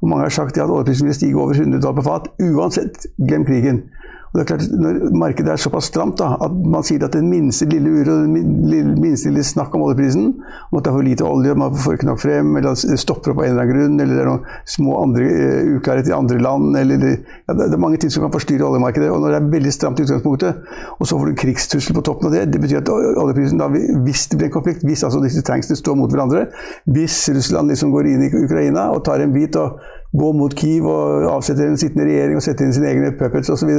Og 0.00 0.08
mange 0.08 0.28
har 0.28 0.34
sagt 0.34 0.58
at 0.58 0.70
oljeprisen 0.70 1.10
vil 1.10 1.18
stige 1.18 1.38
over 1.38 1.54
100 1.54 1.82
dollar 1.82 1.98
på 1.98 2.06
fat. 2.06 2.30
Uansett, 2.40 3.06
glem 3.18 3.44
krigen. 3.48 3.84
Og 4.30 4.38
det 4.38 4.42
er 4.44 4.48
klart, 4.52 4.66
Når 4.70 4.98
markedet 5.18 5.50
er 5.52 5.58
såpass 5.58 5.88
stramt 5.90 6.20
da, 6.20 6.36
at 6.44 6.52
man 6.54 6.84
sier 6.86 7.02
at 7.02 7.16
den 7.16 7.26
minste 7.30 7.66
lille 7.66 7.90
uro, 7.90 8.14
den 8.22 9.00
minste 9.02 9.30
lille 9.30 9.42
snakk 9.42 9.74
om 9.74 9.82
oljeprisen, 9.88 10.28
om 10.70 10.78
at 10.78 10.84
det 10.86 10.92
er 10.92 10.96
for 10.96 11.06
lite 11.06 11.26
olje, 11.26 11.56
man 11.58 11.74
får 11.74 11.98
ikke 11.98 12.06
nok 12.06 12.20
frem, 12.22 12.52
eller 12.56 12.70
at 12.70 12.84
det 12.86 12.98
stopper 13.02 13.32
opp 13.32 13.42
av 13.42 13.48
en 13.48 13.50
eller 13.50 13.64
annen 13.64 13.74
grunn, 13.74 13.96
eller 14.04 14.14
det 14.14 14.22
er 14.22 14.30
noen 14.30 14.60
små 14.70 15.00
andre 15.02 15.26
uh, 15.26 15.72
uklarheter 15.80 16.12
i 16.12 16.16
andre 16.16 16.38
land 16.38 16.78
eller 16.78 17.06
ja, 17.08 17.56
Det 17.58 17.66
er 17.74 17.82
mange 17.82 17.98
ting 17.98 18.12
som 18.14 18.22
kan 18.22 18.34
forstyrre 18.36 18.68
oljemarkedet. 18.68 19.10
og 19.10 19.24
Når 19.24 19.34
det 19.34 19.40
er 19.40 19.50
veldig 19.56 19.72
stramt 19.74 19.98
i 19.98 20.06
utgangspunktet, 20.06 20.62
og 20.98 21.10
så 21.10 21.18
får 21.18 21.26
du 21.26 21.32
en 21.34 21.42
krigstrussel 21.42 21.98
på 21.98 22.06
toppen 22.06 22.30
av 22.30 22.36
det, 22.36 22.44
det 22.54 22.62
betyr 22.62 22.84
at 22.84 22.92
oljeprisen 22.94 23.58
da, 23.58 23.66
hvis 24.06 24.28
det 24.30 24.38
blir 24.38 24.50
en 24.52 24.54
konflikt, 24.60 24.86
hvis 24.86 25.02
altså 25.06 25.24
disse 25.24 25.42
tanksene 25.42 25.78
står 25.80 25.98
mot 25.98 26.14
hverandre, 26.14 26.46
hvis 26.86 27.18
Russland 27.34 27.74
liksom 27.74 27.90
går 27.90 28.12
inn 28.12 28.28
i 28.28 28.30
Ukraina 28.44 28.92
og 28.94 29.02
tar 29.10 29.24
en 29.24 29.34
bit 29.34 29.58
og 29.58 29.82
går 30.14 30.32
mot 30.38 30.54
Kiev 30.54 30.86
og 30.90 31.26
avsetter 31.34 31.66
en 31.66 31.78
sittende 31.78 32.06
regjering 32.06 32.38
og 32.38 32.46
setter 32.46 32.66
inn 32.66 32.74
sine 32.74 32.90
egne 32.94 33.12
puppets 33.18 33.50
osv., 33.50 33.70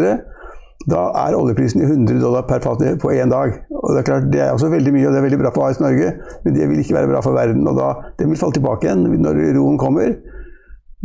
da 0.89 1.01
er 1.27 1.37
oljeprisen 1.37 1.83
i 1.83 1.85
100 1.85 2.21
dollar 2.21 2.47
per 2.49 2.63
fat 2.63 2.81
på 3.01 3.13
én 3.13 3.29
dag. 3.29 3.53
Og 3.69 3.93
Det 3.93 3.99
er 3.99 4.07
klart, 4.07 4.31
det 4.33 4.41
er 4.41 4.51
også 4.51 4.71
veldig 4.71 4.93
mye, 4.93 5.07
og 5.07 5.13
det 5.13 5.19
er 5.19 5.27
veldig 5.27 5.41
bra 5.43 5.53
for 5.53 5.67
AS 5.67 5.79
Norge, 5.79 6.13
men 6.43 6.55
det 6.55 6.69
vil 6.69 6.79
ikke 6.79 6.97
være 6.97 7.11
bra 7.11 7.21
for 7.21 7.37
verden. 7.37 7.67
og 7.67 7.77
da, 7.77 7.93
Den 8.19 8.29
vil 8.29 8.37
falle 8.37 8.53
tilbake 8.53 8.87
igjen 8.87 9.21
når 9.21 9.41
roen 9.57 9.77
kommer. 9.77 10.15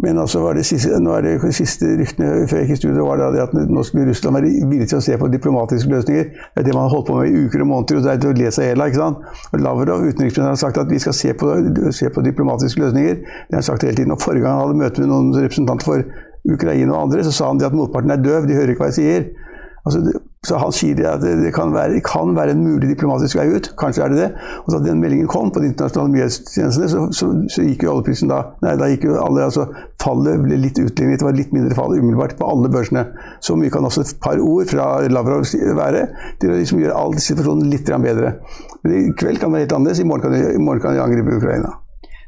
Men 0.02 0.18
altså 0.18 0.42
var 0.44 0.52
det 0.52 0.66
siste, 0.68 0.98
nå 1.00 1.14
er 1.16 1.22
det 1.24 1.54
siste 1.56 1.88
ryktene 1.96 2.44
før 2.50 2.58
jeg 2.60 2.66
gikk 2.66 2.74
i 2.74 2.80
studio, 2.82 3.06
var 3.08 3.22
det 3.32 3.40
at 3.40 3.54
nå 3.56 3.84
skulle 3.86 4.10
Russland 4.10 4.36
være 4.36 4.50
villig 4.68 4.90
til 4.90 4.98
å 4.98 5.04
se 5.06 5.16
på 5.16 5.30
diplomatiske 5.32 5.88
løsninger. 5.88 6.26
Det 6.36 6.60
er 6.60 6.66
det 6.66 6.74
man 6.76 6.84
har 6.84 6.92
holdt 6.92 7.08
på 7.08 7.16
med 7.16 7.32
i 7.32 7.46
uker 7.46 7.64
og 7.64 7.70
måneder, 7.70 7.96
og 7.96 8.04
det 8.04 8.12
er 8.12 8.20
til 8.20 8.34
å 8.34 8.36
le 8.36 8.52
seg 8.52 8.76
i 8.76 8.90
sant? 8.92 9.24
og 9.52 9.64
Lavrov, 9.64 10.04
utenriksministeren, 10.04 10.52
har 10.52 10.60
sagt 10.60 10.82
at 10.82 10.92
vi 10.92 11.00
skal 11.00 11.16
se 11.16 11.32
på, 11.32 11.54
se 11.96 12.12
på 12.12 12.26
diplomatiske 12.28 12.82
løsninger. 12.82 13.16
Det 13.24 13.56
har 13.56 13.62
han 13.62 13.68
sagt 13.70 13.88
hele 13.88 13.96
tiden. 13.96 14.12
og 14.12 14.20
Forrige 14.20 14.44
gang 14.44 14.58
han 14.58 14.66
hadde 14.66 14.82
møte 14.84 15.00
med 15.00 15.12
noen 15.14 15.32
representanter 15.32 15.88
for 15.88 16.04
Ukraina 16.52 16.92
og 16.92 17.08
andre, 17.08 17.24
så 17.24 17.32
sa 17.32 17.48
han 17.48 17.64
at 17.64 17.74
motparten 17.74 18.12
er 18.12 18.20
døv, 18.20 18.44
de 18.46 18.58
hører 18.58 18.74
ikke 18.74 18.84
hva 18.84 18.92
jeg 18.92 19.00
sier. 19.00 19.45
Altså, 19.86 20.00
så 20.46 20.58
han 20.58 20.72
sier 20.74 20.98
at 21.10 21.22
det 21.22 21.52
kan 21.54 21.72
være, 21.74 22.00
kan 22.06 22.32
være, 22.36 22.54
en 22.54 22.62
mulig 22.64 22.88
diplomatisk 22.90 23.38
vei 23.38 23.46
ut. 23.54 23.68
Kanskje 23.78 24.02
er 24.04 24.12
det 24.12 24.18
det. 24.18 24.28
Og 24.64 24.72
da 24.74 24.80
den 24.82 25.00
meldingen 25.02 25.28
kom 25.30 25.52
på 25.54 25.62
de 25.62 25.70
internasjonale 25.70 26.12
nyhetstjenestene, 26.14 26.88
så, 26.90 27.04
så, 27.14 27.30
så, 27.54 27.64
gikk 27.66 27.86
jo 27.86 27.94
oljeprisen 27.94 28.30
da 28.30 28.42
Nei, 28.64 28.76
da 28.78 28.90
gikk 28.90 29.08
jo 29.08 29.16
alle 29.22 29.46
altså 29.46 29.68
Fallet 30.02 30.42
ble 30.42 30.58
litt 30.62 30.78
utlignet. 30.78 31.18
Det 31.18 31.26
var 31.26 31.34
litt 31.38 31.54
mindre 31.54 31.74
fall 31.78 31.96
umiddelbart 31.96 32.36
på 32.38 32.50
alle 32.50 32.70
børsene. 32.70 33.06
Så 33.42 33.56
mye 33.58 33.72
kan 33.74 33.86
også 33.86 34.04
et 34.04 34.14
par 34.22 34.42
ord 34.42 34.70
fra 34.70 34.86
Lavrov 35.10 35.46
være 35.78 36.04
til 36.42 36.52
å 36.52 36.60
liksom 36.60 36.82
gjøre 36.82 37.00
all 37.00 37.18
situasjonen 37.18 37.70
litt 37.72 37.90
bedre. 37.90 38.36
Men 38.84 38.94
i 39.00 39.02
kveld 39.18 39.42
kan 39.42 39.50
det 39.50 39.56
være 39.56 39.66
helt 39.66 39.76
annerledes. 39.80 40.02
I 40.02 40.08
morgen 40.10 40.26
kan 40.26 40.36
de, 40.36 40.44
i 40.54 40.62
morgen 40.62 40.84
kan 40.84 40.94
de 40.94 41.02
angripe 41.02 41.38
Ukraina. 41.40 41.74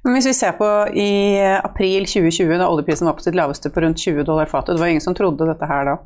Men 0.07 0.15
hvis 0.15 0.31
vi 0.31 0.37
ser 0.39 0.55
på 0.59 0.67
i 0.95 1.11
april 1.59 2.07
2020, 2.07 2.55
da 2.59 2.71
oljeprisen 2.71 3.07
var 3.07 3.19
på 3.19 3.27
sitt 3.27 3.39
laveste 3.39 3.71
på 3.71 3.83
rundt 3.85 4.03
20 4.03 4.27
dollar 4.27 4.51
fatet, 4.51 4.75
det 4.75 4.83
var 4.83 4.91
ingen 4.91 5.05
som 5.05 5.15
trodde 5.15 5.47
dette 5.47 5.71
her 5.71 5.87
da? 5.91 5.99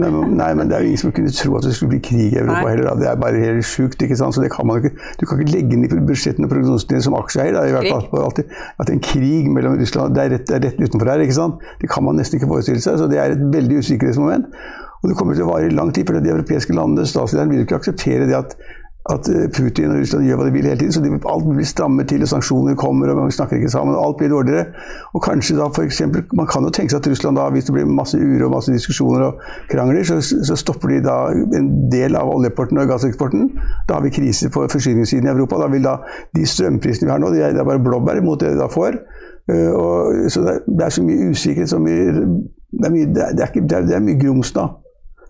Nei, 0.00 0.10
men, 0.14 0.30
nei, 0.38 0.48
men 0.56 0.70
det 0.70 0.76
er 0.76 0.84
jo 0.84 0.88
ingen 0.88 1.00
som 1.02 1.12
kunne 1.12 1.32
tro 1.36 1.58
at 1.58 1.66
det 1.66 1.74
skulle 1.76 1.92
bli 1.92 2.00
krig 2.06 2.32
i 2.32 2.38
Europa 2.40 2.62
nei. 2.62 2.70
heller. 2.72 2.86
Da. 2.88 2.94
Det 3.02 3.08
er 3.10 3.18
bare 3.20 3.42
helt 3.42 3.66
sjukt. 3.68 4.00
ikke 4.00 4.16
sant? 4.16 4.36
Så 4.36 4.40
det 4.40 4.48
kan 4.54 4.68
man 4.68 4.80
ikke, 4.80 4.94
Du 5.20 5.26
kan 5.28 5.42
ikke 5.42 5.52
legge 5.52 5.76
inn 5.76 5.84
i 5.84 5.90
budsjettene 5.92 6.48
og 6.48 6.54
prognosene 6.54 6.94
dine 6.94 7.04
som 7.04 7.16
aksjeeier. 7.18 7.58
I 7.58 7.74
hvert 7.74 7.90
fall, 7.90 8.24
alltid, 8.24 8.54
at 8.80 8.94
en 8.94 9.02
krig 9.04 9.50
mellom 9.52 9.76
Russland 9.80 10.16
det 10.16 10.24
er 10.24 10.32
rett, 10.38 10.46
det 10.48 10.56
er 10.56 10.64
rett 10.70 10.80
utenfor 10.80 11.12
her. 11.12 11.26
ikke 11.26 11.36
sant? 11.36 11.68
Det 11.82 11.90
kan 11.92 12.06
man 12.06 12.16
nesten 12.20 12.40
ikke 12.40 12.48
forestille 12.54 12.80
seg. 12.80 12.96
Så 13.02 13.10
det 13.12 13.20
er 13.20 13.36
et 13.36 13.44
veldig 13.52 13.82
usikkerhetsmoment. 13.84 14.48
Og 15.02 15.10
det 15.10 15.18
kommer 15.20 15.36
til 15.36 15.44
å 15.44 15.50
vare 15.52 15.68
i 15.68 15.74
lang 15.74 15.92
tid, 15.92 16.08
for 16.08 16.16
de 16.16 16.32
europeiske 16.32 16.72
landene, 16.72 17.04
statslederen, 17.04 17.52
vil 17.52 17.66
ikke 17.66 17.76
akseptere 17.76 18.24
det 18.30 18.38
at 18.38 18.56
at 19.12 19.28
eh, 19.28 19.48
Putin 19.52 19.90
og 19.92 19.98
Russland 20.00 20.24
gjør 20.24 20.38
hva 20.40 20.46
de 20.48 20.52
vil 20.54 20.64
hele 20.64 20.78
tiden. 20.80 20.92
Så 20.92 21.02
de, 21.04 21.10
alt 21.28 21.44
blir 21.44 21.66
strammet 21.68 22.08
til, 22.08 22.22
og 22.24 22.30
sanksjoner 22.30 22.76
kommer, 22.80 23.10
og 23.12 23.18
man 23.18 23.34
snakker 23.36 23.56
ikke 23.56 23.72
sammen. 23.72 23.96
og 23.96 24.06
Alt 24.06 24.16
blir 24.20 24.30
dårligere. 24.32 24.64
Og 25.12 25.22
kanskje 25.22 25.56
da 25.58 25.68
for 25.68 25.84
eksempel, 25.84 26.24
Man 26.32 26.46
kan 26.46 26.64
jo 26.64 26.70
tenke 26.70 26.90
seg 26.90 27.02
at 27.02 27.10
Russland 27.10 27.36
da, 27.36 27.50
hvis 27.52 27.68
det 27.68 27.74
blir 27.76 27.84
masse 27.84 28.18
uro 28.18 28.48
og 28.48 28.54
masse 28.56 28.72
diskusjoner 28.72 29.26
og 29.26 29.42
krangler, 29.70 30.02
så, 30.08 30.20
så 30.20 30.56
stopper 30.56 30.88
de 30.88 31.02
da 31.04 31.16
en 31.58 31.68
del 31.92 32.16
av 32.16 32.32
oljeporten 32.32 32.80
og 32.80 32.88
gasseksporten. 32.88 33.50
Da 33.88 33.98
har 33.98 34.06
vi 34.06 34.14
krise 34.14 34.48
på 34.50 34.64
forsyningssiden 34.72 35.28
i 35.28 35.32
Europa. 35.34 35.60
Da 35.60 35.68
vil 35.72 35.84
da 35.84 35.98
de 36.36 36.46
strømprisene 36.46 37.10
vi 37.10 37.12
har 37.12 37.20
nå, 37.20 37.32
de 37.34 37.44
er, 37.44 37.52
det 37.52 37.60
er 37.60 37.68
bare 37.68 37.84
blåbær 37.84 38.22
mot 38.24 38.40
det 38.40 38.54
de 38.54 38.62
da 38.62 38.70
får. 38.72 38.96
Uh, 39.52 39.72
og, 39.76 40.30
så 40.32 40.40
det, 40.40 40.54
det, 40.64 40.84
er 40.86 40.94
så 40.96 41.02
mye 41.04 41.28
usikkerhet, 41.28 41.68
så 41.68 41.78
mye, 41.78 42.08
det, 42.72 42.86
er 42.88 42.94
mye, 42.94 43.10
det, 43.12 43.26
er 43.44 43.76
er, 43.76 43.90
er 43.98 44.06
mye 44.06 44.16
grums 44.16 44.54
nå. 44.56 44.64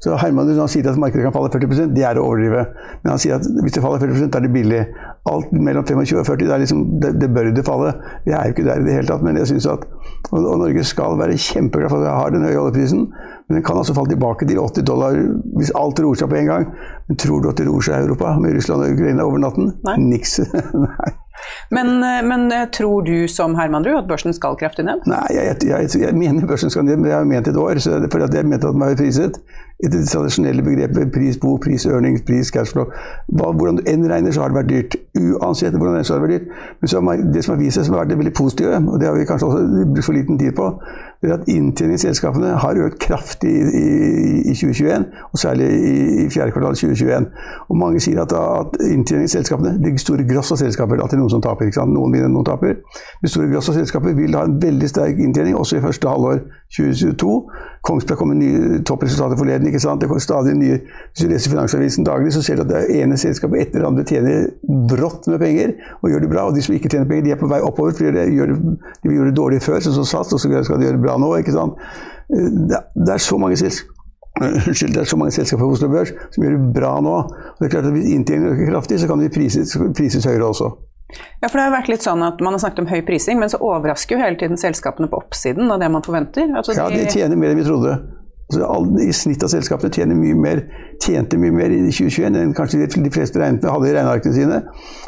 Så 0.05 0.19
Herman 0.21 0.51
han 0.53 0.69
sier 0.69 0.85
at 0.91 0.99
markedet 1.01 1.25
kan 1.25 1.33
falle 1.33 1.49
40 1.49 1.95
det 1.97 2.03
er 2.05 2.19
å 2.21 2.27
overdrive. 2.29 2.67
Men 3.03 3.15
han 3.15 3.21
sier 3.23 3.39
at 3.39 3.47
hvis 3.65 3.77
det 3.77 3.83
faller 3.85 4.03
40 4.03 4.29
da 4.29 4.41
er 4.41 4.45
det 4.45 4.53
billig. 4.53 4.83
Alt 5.31 5.55
mellom 5.57 5.87
25 5.89 6.21
og 6.21 6.27
40, 6.29 6.51
det, 6.51 6.59
liksom, 6.61 6.83
det, 7.01 7.15
det 7.23 7.31
bør 7.33 7.49
det 7.57 7.65
falle. 7.65 7.95
Vi 8.27 8.35
er 8.37 8.51
jo 8.51 8.53
ikke 8.53 8.67
der 8.67 8.83
i 8.83 8.85
det 8.85 8.99
hele 8.99 9.09
tatt, 9.09 9.25
men 9.25 9.41
jeg 9.41 9.49
synes 9.55 9.71
at 9.73 9.87
og, 10.31 10.39
og 10.43 10.61
Norge 10.61 10.85
skal 10.85 11.17
være 11.21 11.41
kjempeglad 11.41 11.93
for 11.93 12.03
at 12.03 12.05
vi 12.05 12.13
har 12.19 12.37
den 12.37 12.45
høye 12.45 12.61
oljeprisen. 12.61 13.09
Men 13.49 13.59
den 13.59 13.65
kan 13.65 13.81
altså 13.81 13.97
falle 13.97 14.13
tilbake 14.13 14.49
til 14.49 14.61
80 14.61 14.89
dollar 14.93 15.17
hvis 15.57 15.73
alt 15.81 16.05
roer 16.05 16.21
seg 16.21 16.33
på 16.33 16.41
en 16.43 16.53
gang. 16.53 16.71
Men 17.09 17.21
tror 17.25 17.41
du 17.41 17.51
at 17.53 17.61
det 17.61 17.69
roer 17.71 17.89
seg 17.89 17.97
i 17.97 18.09
Europa 18.09 18.37
med 18.45 18.59
Russland 18.59 18.85
og 18.85 18.97
Ukraina 18.99 19.25
over 19.25 19.41
natten? 19.41 19.73
Nei. 19.89 20.01
Niks. 20.13 20.41
Nei. 20.87 21.13
Men, 21.75 21.99
men, 22.29 22.47
tror 22.73 23.03
du 23.07 23.29
som 23.29 23.57
Herman 23.59 23.87
Rud 23.87 24.05
at 24.05 24.09
børsen 24.09 24.35
skal 24.37 24.57
kraftig 24.61 24.87
ned? 24.87 25.03
Nei, 25.11 25.25
jeg, 25.35 25.57
jeg, 25.67 25.91
jeg, 26.01 26.17
mener 26.17 26.47
børsen 26.47 26.71
skal 26.71 26.87
ned, 26.87 27.01
men 27.01 27.11
jeg 27.11 27.19
har 27.19 27.29
ment 27.29 27.51
et 27.51 27.59
år. 27.59 27.81
Så 27.83 27.99
for 28.13 28.25
at 28.25 28.35
jeg 28.35 28.47
mente 28.47 28.69
at 28.69 28.77
den 28.77 28.85
var 28.85 28.99
priset 28.99 29.41
etter 29.83 29.99
det 29.99 30.09
tradisjonelle 30.09 30.63
begrepet 30.63 31.11
pris 31.13 31.37
bo, 31.41 31.57
pris 31.59 31.85
earnings, 31.87 32.23
pris 32.27 32.53
cashflow. 32.55 32.87
Hvordan 33.35 33.81
du 33.81 33.91
enn 33.91 34.07
regner, 34.11 34.33
så 34.33 34.45
har 34.45 34.53
det 34.53 34.61
vært 34.61 34.71
dyrt. 34.71 34.97
Uansett 35.19 35.75
hvordan 35.75 35.99
det 35.99 36.07
har 36.09 36.23
vært 36.23 36.37
dyrt. 36.37 36.61
Men 36.81 36.93
så, 36.93 37.03
det 37.35 37.43
som 37.45 37.55
har 37.55 37.61
vist 37.61 37.81
seg 37.81 37.89
som 37.89 37.97
har 37.97 38.05
vært 38.05 38.15
det 38.15 38.21
veldig 38.23 38.37
positive, 38.39 38.79
og 38.79 39.01
det 39.03 39.11
har 39.11 39.19
vi 39.19 39.27
kanskje 39.29 39.51
også 39.51 39.89
brukt 39.91 40.07
for 40.07 40.17
liten 40.17 40.39
tid 40.41 40.55
på, 40.57 40.71
er 41.29 41.37
at 41.39 41.49
inntjening 41.51 41.99
i 41.99 42.03
selskapene 42.03 42.55
har 42.61 42.81
økt 42.87 42.99
kraftig 43.03 43.51
i, 43.51 43.63
i, 43.81 43.85
i 44.51 44.55
2021, 44.55 45.07
og 45.33 45.41
særlig 45.41 45.69
i, 45.75 45.95
i 46.25 46.29
fjerde 46.33 46.55
kvartal 46.55 46.79
2021. 46.79 47.29
Og 47.69 47.79
mange 47.81 48.03
sier 48.05 48.23
at, 48.23 48.35
at 48.35 48.77
inntjening 48.87 49.29
i 49.29 49.33
selskapene, 49.33 49.77
det 49.83 49.95
store 50.03 50.27
gross 50.29 50.53
av 50.55 50.61
selskaper, 50.63 51.01
er 51.01 51.17
noen 51.21 51.33
som 51.33 51.45
taper, 51.45 51.71
ikke 51.71 51.81
sant? 51.81 51.95
noen 51.95 52.15
vinner, 52.15 52.33
noen 52.33 52.49
taper. 52.49 52.81
Det 53.23 53.33
store 53.33 53.51
gross 53.53 53.71
av 53.73 53.79
selskaper 53.81 54.17
vil 54.19 54.37
ha 54.39 54.45
en 54.49 54.59
veldig 54.63 54.91
sterk 54.91 55.23
inntjening 55.23 55.57
også 55.59 55.79
i 55.79 55.85
første 55.85 56.11
halvår 56.11 56.43
2022. 56.77 57.39
Kongsberg 57.85 58.19
kom 58.19 58.33
med 58.33 58.41
nye 58.41 58.83
toppresultater 58.87 59.39
forleden. 59.39 59.67
ikke 59.67 59.81
sant? 59.81 60.01
Det 60.01 60.09
kommer 60.09 60.25
stadig 60.25 60.55
nye. 60.57 60.79
Hvis 61.13 61.25
du 61.25 61.29
leser 61.31 61.51
Finansavisen 61.53 62.07
daglig, 62.07 62.33
så 62.33 62.43
ser 62.43 62.57
du 62.57 62.65
at 62.65 62.73
det 62.73 62.85
ene 63.03 63.19
selskapet 63.21 63.61
etter 63.61 63.83
det 63.83 63.91
andre 63.91 64.05
tjener 64.09 64.47
brått 64.91 65.29
med 65.31 65.41
penger 65.43 65.75
og 66.01 66.13
gjør 66.13 66.25
det 66.25 66.31
bra. 66.33 66.47
Og 66.49 66.57
de 66.57 66.65
som 66.65 66.77
ikke 66.77 66.91
tjener 66.93 67.09
penger, 67.11 67.27
de 67.27 67.35
er 67.35 67.41
på 67.41 67.51
vei 67.51 67.61
oppover. 67.65 67.97
fordi 67.97 68.13
de, 68.17 68.27
gjør, 68.37 68.55
de 68.55 69.17
gjorde 69.17 69.31
det 69.31 69.39
dårlig 69.39 69.63
før, 69.65 69.81
sånn 69.85 69.99
som 70.01 70.09
satt 70.09 70.33
og 70.35 70.43
så 70.43 70.63
skal 70.67 70.81
de 70.81 70.89
gjøre 70.89 70.99
det 70.99 71.05
bra 71.05 71.19
nå. 71.21 71.33
ikke 71.41 71.55
sant? 71.55 71.77
Det, 72.29 72.81
det 72.97 73.13
er 73.15 73.23
så 73.23 73.39
mange 73.41 73.59
selskaper 73.61 73.93
Unnskyld, 74.41 74.95
det 74.95 75.05
er 75.05 75.07
så 75.07 75.17
mange 75.21 75.31
selskaper 75.31 75.63
på 75.63 75.75
Oslo 75.77 75.89
Børs 75.93 76.11
som 76.35 76.43
gjør 76.43 76.57
det 76.57 76.73
bra 76.75 76.97
nå. 77.05 77.19
Og 77.23 77.61
det 77.61 77.69
er 77.69 77.77
klart 77.77 77.87
at 77.87 77.95
Hvis 77.95 78.09
inntjeningen 78.11 78.51
øker 78.51 78.73
kraftig, 78.73 78.99
så 79.01 79.11
kan 79.11 79.23
de 79.23 79.31
prises, 79.31 79.77
prises 79.95 80.27
høyere 80.27 80.49
også. 80.49 80.73
Ja, 81.15 81.47
for 81.47 81.61
det 81.61 81.69
har 81.69 81.75
vært 81.77 81.91
litt 81.93 82.03
sånn 82.03 82.25
at 82.27 82.41
Man 82.43 82.57
har 82.57 82.63
snakket 82.65 82.83
om 82.83 82.91
høy 82.91 83.05
prising, 83.07 83.39
men 83.39 83.53
så 83.53 83.61
overrasker 83.63 84.17
jo 84.17 84.25
hele 84.25 84.41
tiden 84.41 84.59
selskapene 84.59 85.07
på 85.13 85.21
oppsiden 85.21 85.71
av 85.71 85.79
det 85.83 85.91
man 85.93 86.03
forventer. 86.03 86.51
Altså, 86.51 86.75
ja, 86.75 86.89
de 86.91 87.07
tjener 87.07 87.39
mer 87.39 87.55
enn 87.55 87.61
vi 87.61 87.69
trodde. 87.69 87.95
Altså, 88.45 88.67
I 89.01 89.13
snitt 89.17 89.45
av 89.47 89.49
selskapene 89.49 89.93
tjener 89.95 90.19
mye 90.19 90.37
mer, 90.37 90.61
tjente 91.03 91.39
mye 91.41 91.55
mer 91.55 91.73
i 91.73 91.81
2021 91.89 92.37
enn 92.43 92.53
kanskje 92.57 92.85
de 92.93 93.13
fleste 93.13 93.41
regnet 93.41 93.65
med 93.65 93.73
hadde 93.73 93.89
i 93.89 93.95
regnearkene 93.97 94.37
sine. 94.37 94.61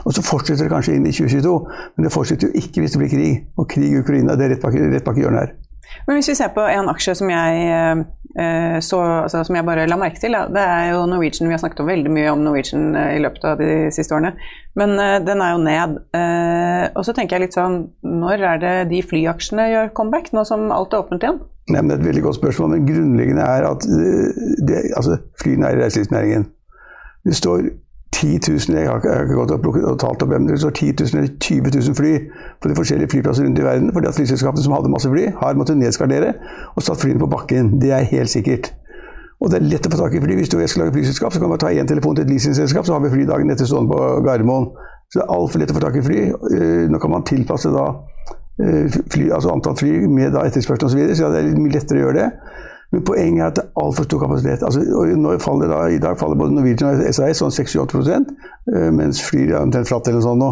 Og 0.05 0.17
så 0.17 0.25
fortsetter 0.25 0.65
det 0.65 0.73
kanskje 0.73 0.97
inn 0.97 1.09
i 1.09 1.13
2022, 1.13 1.55
men 1.97 2.09
det 2.09 2.15
fortsetter 2.15 2.49
jo 2.49 2.63
ikke 2.63 2.83
hvis 2.83 2.97
det 2.97 3.03
blir 3.03 3.13
krig. 3.13 3.45
Og 3.61 3.69
krig 3.69 3.93
i 3.93 4.01
Ukraina 4.01 4.39
det 4.39 4.49
er 4.49 4.55
rett 4.57 4.65
bak, 4.65 4.79
rett 4.81 5.07
bak 5.07 5.21
hjørnet 5.21 5.45
her. 5.45 5.55
Men 6.07 6.19
hvis 6.19 6.31
vi 6.31 6.37
ser 6.39 6.53
på 6.55 6.65
en 6.69 6.91
aksje 6.93 7.15
som 7.19 7.31
jeg, 7.31 8.05
eh, 8.37 8.79
så, 8.85 9.01
altså, 9.25 9.43
som 9.47 9.59
jeg 9.59 9.67
bare 9.67 9.87
la 9.89 9.99
merke 10.01 10.21
til, 10.23 10.37
det 10.55 10.63
er 10.63 10.91
jo 10.93 11.05
Norwegian. 11.11 11.49
Vi 11.49 11.57
har 11.57 11.63
snakket 11.63 11.87
veldig 11.89 12.13
mye 12.15 12.33
om 12.33 12.45
Norwegian 12.45 12.91
eh, 12.99 13.17
i 13.17 13.23
løpet 13.23 13.47
av 13.49 13.63
de 13.63 13.71
siste 13.95 14.17
årene. 14.17 14.35
Men 14.79 14.97
eh, 15.03 15.19
den 15.27 15.43
er 15.45 15.55
jo 15.55 15.63
ned. 15.65 15.97
Og 16.97 17.03
så 17.07 17.15
tenker 17.17 17.37
jeg 17.37 17.47
litt 17.47 17.57
sånn 17.57 17.79
Når 18.07 18.43
er 18.51 18.61
det 18.63 18.75
de 18.93 19.01
flyaksjene 19.05 19.69
gjør 19.73 19.95
comeback, 19.97 20.31
nå 20.37 20.45
som 20.49 20.69
alt 20.75 20.95
er 20.95 21.05
åpent 21.05 21.25
igjen? 21.25 21.41
Nei, 21.73 21.81
men 21.81 21.91
Det 21.91 21.97
er 21.97 22.03
et 22.03 22.11
veldig 22.13 22.27
godt 22.29 22.39
spørsmål, 22.39 22.77
men 22.77 22.87
grunnleggende 22.87 23.47
er 23.57 23.67
at 23.67 23.89
det, 24.69 24.85
altså, 24.95 25.19
flyene 25.43 25.67
er 25.67 25.79
i 25.79 25.83
reiselivsnæringen. 25.83 26.47
Det 27.27 27.35
står 27.35 27.73
10 28.15 28.39
000, 28.49 28.79
jeg 28.79 28.89
har 28.89 29.03
ikke 29.03 29.37
gått 29.37 29.53
og, 29.53 29.67
og 29.67 29.99
talt 30.01 30.23
opp 30.25 30.31
hvem 30.31 30.47
det 30.49 30.61
står 30.63 30.73
10 30.79 30.93
000 31.01 31.19
eller 31.19 31.33
20 31.43 31.73
000 31.75 31.97
fly 31.99 32.13
på 32.63 32.71
de 32.71 32.77
forskjellige 32.79 33.11
flyplasser 33.13 33.45
rundt 33.45 33.59
i 33.61 33.67
verden. 33.67 33.93
Fordi 33.93 34.09
at 34.09 34.17
flyselskapene 34.17 34.65
som 34.65 34.73
hadde 34.77 34.93
masse 34.93 35.11
fly, 35.11 35.27
har 35.37 35.59
måttet 35.59 35.81
nedskalere 35.81 36.33
og 36.75 36.87
satt 36.87 37.03
flyene 37.03 37.21
på 37.21 37.29
bakken. 37.35 37.77
Det 37.83 37.93
er 37.93 38.09
helt 38.13 38.33
sikkert. 38.33 38.73
Og 39.41 39.53
det 39.53 39.59
er 39.59 39.69
lett 39.69 39.87
å 39.87 39.93
få 39.93 40.01
tak 40.01 40.17
i 40.17 40.23
fly. 40.23 40.39
Hvis 40.39 40.53
du 40.53 40.57
skal 40.65 40.87
lage 40.87 40.95
flyselskap, 40.97 41.35
så 41.35 41.43
kan 41.43 41.53
du 41.53 41.59
ta 41.61 41.73
én 41.75 41.89
telefon 41.89 42.17
til 42.17 42.25
et 42.25 42.33
leasingselskap, 42.33 42.87
så 42.89 42.97
har 42.97 43.05
vi 43.05 43.13
fly 43.13 43.27
dagen 43.29 43.53
etter 43.53 43.69
stående 43.69 43.93
på 43.93 44.07
Gardermoen. 44.25 44.71
Så 45.11 45.21
det 45.21 45.27
er 45.27 45.35
altfor 45.37 45.63
lett 45.63 45.75
å 45.75 45.77
få 45.77 45.83
tak 45.85 45.99
i 46.01 46.05
fly. 46.07 46.23
Eh, 46.57 46.87
nå 46.91 47.01
kan 47.03 47.13
man 47.13 47.27
tilpasse 47.29 47.71
da 47.75 47.85
eh, 48.65 48.97
fly, 49.13 49.29
altså 49.29 49.53
antall 49.53 49.77
fly 49.79 49.93
med 50.09 50.33
da 50.35 50.47
etterspørsel 50.49 50.89
osv., 50.89 50.97
så, 50.97 51.03
videre, 51.03 51.19
så 51.19 51.31
det 51.35 51.43
er 51.43 51.61
mye 51.61 51.77
lettere 51.77 52.01
å 52.01 52.07
gjøre 52.07 52.23
det. 52.23 52.65
Men 52.97 53.05
poenget 53.05 53.43
er 53.43 53.51
at 53.51 53.57
det 53.59 53.65
er 53.67 53.85
altfor 53.85 54.07
stor 54.09 54.23
kapasitet. 54.25 54.63
Altså, 54.65 54.81
faller 55.45 55.69
da, 55.69 55.83
I 55.93 56.01
dag 56.01 56.17
faller 56.17 56.39
både 56.41 56.57
Norwegian 56.57 56.95
og 56.95 57.03
SAS 57.13 57.43
sånn 57.43 57.53
68 57.53 58.07
eh, 58.09 58.89
mens 58.89 59.21
flyr 59.21 59.51
er 59.53 59.59
omtrent 59.61 59.91
flatt 59.91 60.09
eller 60.09 60.25
sånn 60.25 60.41
nå. 60.41 60.49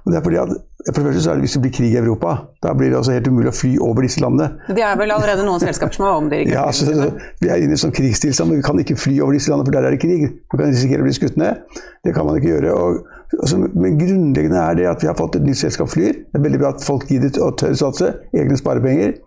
Og 0.00 0.12
det 0.12 0.20
er 0.20 0.22
fordi 0.24 0.38
at 0.40 0.52
for 0.94 1.02
det 1.02 1.10
første 1.10 1.22
så 1.22 1.32
er 1.32 1.36
det 1.36 1.44
Hvis 1.44 1.54
det 1.56 1.60
blir 1.64 1.72
krig 1.76 1.92
i 1.92 1.98
Europa, 2.00 2.30
da 2.64 2.70
blir 2.72 2.88
det 2.88 2.96
også 2.96 3.12
helt 3.12 3.26
umulig 3.28 3.50
å 3.50 3.56
fly 3.58 3.72
over 3.84 4.06
disse 4.06 4.22
landene. 4.22 4.54
Det 4.70 4.84
er 4.86 4.94
vel 4.96 5.12
allerede 5.12 5.44
noen 5.44 5.60
selskaper 5.60 5.98
som 5.98 6.06
har 6.06 6.20
omdirigert? 6.22 6.54
ja, 6.54 6.62
altså, 6.70 7.10
vi 7.42 7.50
er 7.50 7.60
inne 7.60 7.76
i 7.76 7.82
sånn 7.82 7.92
krigstilstand, 7.92 8.48
men 8.48 8.62
vi 8.62 8.66
kan 8.68 8.80
ikke 8.80 8.96
fly 8.96 9.18
over 9.20 9.36
disse 9.36 9.52
landene, 9.52 9.68
for 9.68 9.76
der 9.76 9.90
er 9.90 9.96
det 9.96 10.00
krig. 10.00 10.24
Man 10.54 10.62
kan 10.62 10.72
risikere 10.72 11.04
å 11.04 11.08
bli 11.08 11.16
skutt 11.18 11.36
ned. 11.42 11.60
Det 12.06 12.14
kan 12.16 12.30
man 12.30 12.40
ikke 12.40 12.54
gjøre. 12.54 12.72
Og, 12.72 13.12
altså, 13.42 13.60
men 13.66 14.00
grunnleggende 14.00 14.62
er 14.62 14.80
det 14.80 14.88
at 14.94 15.04
vi 15.04 15.10
har 15.10 15.18
fått 15.20 15.36
et 15.36 15.44
nytt 15.50 15.60
selskap 15.60 15.92
flyr. 15.92 16.16
Det 16.30 16.40
er 16.40 16.46
veldig 16.48 16.62
bra 16.64 16.72
at 16.72 16.86
folk 16.86 17.04
gidder 17.10 17.42
å 17.44 17.52
tørre 17.60 17.82
satse. 17.82 18.14
Egne 18.32 18.56
sparepenger. 18.62 19.18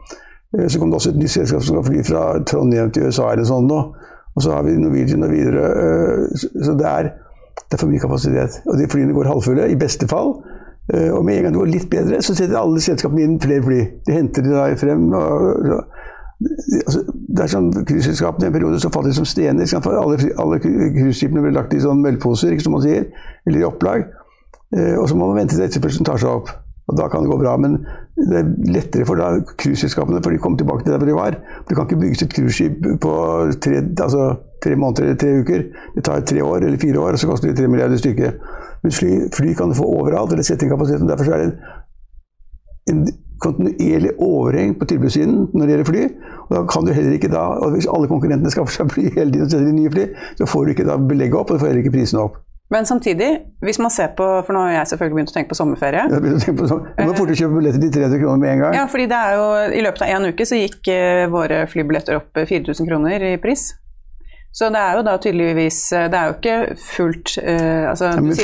Eh, 0.59 0.67
så 0.67 0.79
kom 0.79 0.91
det 0.91 0.95
også 0.95 1.13
et 1.13 1.21
nytt 1.21 1.33
selskap 1.33 1.63
som 1.63 1.75
skal 1.75 1.85
fly 1.87 2.03
fra 2.07 2.23
Trondheim 2.49 2.91
til 2.93 3.07
USA 3.07 3.31
eller 3.31 3.47
sånn 3.47 3.67
nå. 3.69 3.81
Og 4.33 4.41
så 4.41 4.55
har 4.55 4.65
vi 4.65 4.77
Norwegian 4.77 5.25
og 5.25 5.33
videre. 5.33 5.67
Eh, 5.83 6.47
så 6.65 6.77
det 6.77 6.89
er, 6.89 7.11
det 7.61 7.77
er 7.77 7.81
for 7.81 7.91
mye 7.91 8.01
kapasitet. 8.01 8.61
Og 8.67 8.77
de 8.79 8.89
flyene 8.89 9.15
går 9.15 9.29
halvfulle, 9.29 9.69
i 9.69 9.79
beste 9.79 10.09
fall. 10.09 10.35
Eh, 10.93 11.09
og 11.13 11.25
med 11.25 11.37
en 11.37 11.47
gang 11.47 11.55
det 11.55 11.61
går 11.61 11.73
litt 11.73 11.89
bedre, 11.91 12.21
så 12.21 12.35
setter 12.37 12.59
alle 12.59 12.81
selskapene 12.83 13.27
inn 13.27 13.37
flere 13.41 13.65
fly. 13.65 13.83
De 14.07 14.17
henter 14.17 14.45
de 14.45 14.55
da 14.55 14.65
frem. 14.79 15.05
Og, 15.13 15.85
altså, 16.81 17.05
det 17.13 17.45
er 17.45 17.53
sånn 17.53 17.69
Cruiseselskapene 17.77 18.49
i 18.49 18.51
en 18.51 18.57
periode 18.57 18.81
så 18.83 18.91
falt 18.93 19.09
de 19.09 19.15
som 19.17 19.29
stener. 19.29 19.69
For 19.85 19.95
alle, 19.97 20.19
alle 20.41 20.59
cruiseskipene 20.63 21.45
ble 21.45 21.53
lagt 21.55 21.77
i 21.77 21.81
sånn 21.81 22.03
møllposer, 22.03 22.57
som 22.61 22.77
man 22.77 22.85
sier, 22.85 23.07
eller 23.47 23.63
i 23.63 23.69
opplag. 23.69 24.09
Og 24.73 25.05
så 25.05 25.13
må 25.13 25.27
man 25.29 25.37
vente 25.37 25.53
til 25.53 25.67
etterspørselen 25.67 26.07
tar 26.07 26.17
seg 26.17 26.31
opp. 26.33 26.49
Og 26.87 26.97
da 26.99 27.07
kan 27.07 27.23
det 27.23 27.31
gå 27.31 27.37
bra. 27.39 27.55
Men 27.57 27.77
det 28.17 28.39
er 28.39 28.49
lettere 28.75 29.07
for 29.07 29.21
cruiseselskapene, 29.61 30.21
for 30.23 30.35
de 30.35 30.41
kommer 30.41 30.59
tilbake 30.59 30.83
til 30.83 30.93
der 30.93 31.05
de 31.05 31.15
var. 31.15 31.37
Det 31.67 31.77
kan 31.77 31.87
ikke 31.87 32.01
bygges 32.01 32.25
et 32.25 32.35
cruiseskip 32.35 32.89
på 33.01 33.13
tre, 33.63 33.79
altså, 34.05 34.35
tre, 34.63 34.75
måneder 34.75 35.03
eller 35.03 35.21
tre 35.23 35.39
uker. 35.39 35.63
Det 35.95 36.03
tar 36.03 36.25
tre 36.27 36.43
år 36.43 36.67
eller 36.67 36.81
fire 36.81 36.99
år, 36.99 37.15
og 37.15 37.19
så 37.19 37.27
koster 37.27 37.49
det 37.49 37.57
tre 37.57 37.67
milliarder 37.67 37.97
stykket. 37.97 38.39
Men 38.83 38.91
fly, 38.91 39.11
fly, 39.33 39.53
kan 39.53 39.71
du 39.71 39.79
få 39.79 39.87
overalt, 39.87 40.31
eller 40.31 40.43
sette 40.43 40.65
inn 40.65 40.73
kapasiteten. 40.75 41.09
Derfor 41.09 41.31
er 41.31 41.45
det 41.45 41.51
en, 42.91 42.97
en 42.97 43.05
kontinuerlig 43.43 44.11
overheng 44.19 44.75
på 44.79 44.87
tilbudssiden 44.87 45.49
når 45.53 45.65
det 45.65 45.75
gjelder 45.75 45.91
fly. 45.91 46.03
Og 46.47 46.55
da 46.55 46.63
kan 46.69 46.85
du 46.85 46.91
heller 46.95 47.15
ikke 47.15 47.31
da, 47.31 47.43
og 47.63 47.71
Hvis 47.75 47.87
alle 47.87 48.07
konkurrentene 48.11 48.51
skaffer 48.51 48.75
seg 48.75 48.91
fly 48.91 49.09
hele 49.15 49.31
tiden 49.31 49.47
og 49.47 49.51
setter 49.51 49.69
inn 49.71 49.79
nye 49.79 49.91
fly, 49.91 50.09
så 50.39 50.47
får 50.47 50.65
du 50.65 50.73
ikke 50.75 50.87
da 50.87 50.97
belegget 50.99 51.39
opp, 51.39 51.51
og 51.51 51.57
du 51.57 51.63
får 51.63 51.71
heller 51.71 51.85
ikke 51.85 51.97
prisene 51.97 52.27
opp. 52.27 52.41
Men 52.71 52.85
samtidig, 52.85 53.27
hvis 53.61 53.79
man 53.79 53.91
ser 53.91 54.13
på 54.17 54.25
For 54.45 54.55
nå 54.55 54.63
har 54.65 54.71
jeg 54.71 54.93
selvfølgelig 54.93 55.17
begynt 55.17 55.31
å 55.33 55.35
tenke 55.35 55.51
på 55.51 55.57
sommerferie. 55.59 56.07
Jeg 56.09 56.17
å 56.23 56.41
tenke 56.41 56.55
på 56.61 56.69
sommer. 56.71 56.89
Du 56.97 57.05
må 57.09 57.15
fortere 57.17 57.37
kjøpe 57.37 57.59
billetter 57.59 57.83
til 57.83 57.93
300 57.99 58.21
kroner 58.23 58.41
med 58.41 58.51
en 58.53 58.63
gang. 58.63 58.77
Ja, 58.79 58.87
fordi 58.89 59.05
det 59.11 59.19
er 59.19 59.37
jo 59.37 59.45
I 59.79 59.85
løpet 59.85 60.05
av 60.05 60.13
én 60.15 60.27
uke 60.31 60.47
så 60.49 60.59
gikk 60.59 60.89
uh, 60.89 61.23
våre 61.33 61.63
flybilletter 61.69 62.17
opp 62.21 62.39
4000 62.39 62.89
kroner 62.89 63.27
i 63.33 63.37
pris. 63.43 63.67
Så 64.53 64.69
det 64.69 64.81
er 64.85 64.97
jo 64.99 65.01
da 65.01 65.15
tydeligvis 65.17 65.77
eh, 65.97 66.03
Det 66.13 66.17
er 66.17 66.27
jo 66.29 66.33
ikke 66.35 66.57
fullt 66.77 67.31
uh, 67.41 67.89
altså, 67.89 68.11
ja, 68.11 68.19
men 68.21 68.35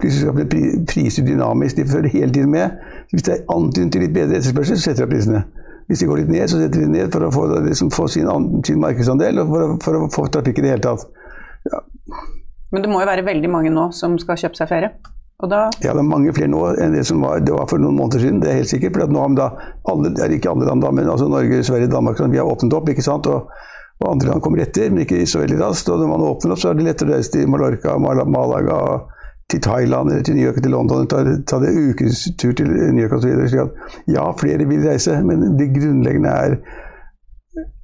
Flyselskapene 0.00 0.84
priser 0.88 1.26
dynamisk, 1.26 1.76
de 1.76 1.84
følger 1.88 2.14
hele 2.14 2.32
tiden 2.32 2.54
med. 2.54 2.78
Hvis 3.12 3.26
det 3.26 3.34
er 3.34 3.42
antydning 3.52 3.92
til 3.92 4.06
litt 4.06 4.14
bedre 4.16 4.38
etterspørsel, 4.38 4.80
så 4.80 4.88
setter 4.88 5.04
de 5.04 5.08
opp 5.08 5.12
prisene. 5.12 5.42
Hvis 5.88 6.00
de 6.00 6.08
går 6.08 6.22
litt 6.22 6.32
ned, 6.32 6.46
så 6.48 6.62
setter 6.62 6.80
de 6.80 6.88
ned 6.94 7.12
for 7.12 7.26
å 7.26 7.32
få, 7.32 7.44
liksom, 7.66 7.92
få 7.92 8.08
sin, 8.08 8.30
sin, 8.64 8.80
markedsandel 8.80 9.42
og 9.42 9.52
for 9.52 9.66
å, 9.66 9.68
for 9.84 9.98
å 9.98 10.08
få 10.16 10.24
trafikk 10.32 10.62
i 10.62 10.64
det 10.64 10.72
hele 10.72 10.86
tatt. 10.86 11.04
Ja. 11.68 11.84
Men 12.74 12.82
det 12.82 12.90
må 12.90 13.02
jo 13.02 13.08
være 13.08 13.26
veldig 13.26 13.50
mange 13.50 13.70
nå 13.70 13.90
som 13.94 14.16
skal 14.18 14.40
kjøpe 14.40 14.58
seg 14.58 14.70
ferie? 14.72 14.94
Da... 15.44 15.66
Ja, 15.82 15.92
det 15.92 16.00
er 16.00 16.06
mange 16.06 16.32
flere 16.32 16.48
nå 16.48 16.60
enn 16.80 16.94
det 16.96 17.02
som 17.04 17.20
var, 17.20 17.42
det 17.44 17.52
var 17.52 17.66
for 17.68 17.82
noen 17.82 17.98
måneder 17.98 18.22
siden. 18.22 18.38
Det 18.40 18.48
er 18.50 18.60
helt 18.62 18.70
sikkert. 18.70 18.96
For 18.96 19.12
nå 19.12 19.20
har 19.20 19.34
da 19.36 19.48
alle, 19.92 20.12
ikke 20.32 20.52
alle 20.52 20.68
land 20.68 20.84
da, 20.84 20.92
men 20.94 21.10
altså 21.10 21.28
Norge, 21.28 21.58
Sverige, 21.66 21.90
Danmark 21.92 22.22
vi 22.22 22.40
har 22.40 22.48
åpnet 22.48 22.76
opp. 22.76 22.88
ikke 22.88 23.04
sant? 23.04 23.28
Og, 23.28 23.50
og 24.00 24.06
andre 24.10 24.30
land 24.30 24.44
kommer 24.44 24.62
etter, 24.64 24.88
men 24.90 25.04
ikke 25.04 25.20
så 25.28 25.42
veldig 25.42 25.58
raskt. 25.60 25.90
Og 25.92 26.00
når 26.00 26.12
man 26.14 26.24
åpner 26.30 26.54
opp, 26.54 26.62
så 26.62 26.70
er 26.70 26.78
det 26.78 26.86
lettere 26.88 27.12
å 27.12 27.18
reise 27.18 27.34
til 27.34 27.50
Mallorca, 27.52 27.98
Malaga, 28.00 28.78
til 29.52 29.60
Thailand 29.60 30.10
eller 30.10 30.24
til 30.24 30.38
New 30.38 30.46
York 30.46 30.62
til 30.62 30.72
London, 30.72 31.06
ta, 31.10 31.20
ta 31.44 31.58
det 31.60 31.74
ukestur 31.76 32.54
til 32.56 32.70
New 32.96 33.04
York 33.04 33.12
osv. 33.18 33.44
Ja, 34.08 34.30
flere 34.40 34.64
vil 34.70 34.86
reise, 34.88 35.18
men 35.26 35.58
det 35.58 35.74
grunnleggende 35.74 36.32
er 36.32 36.56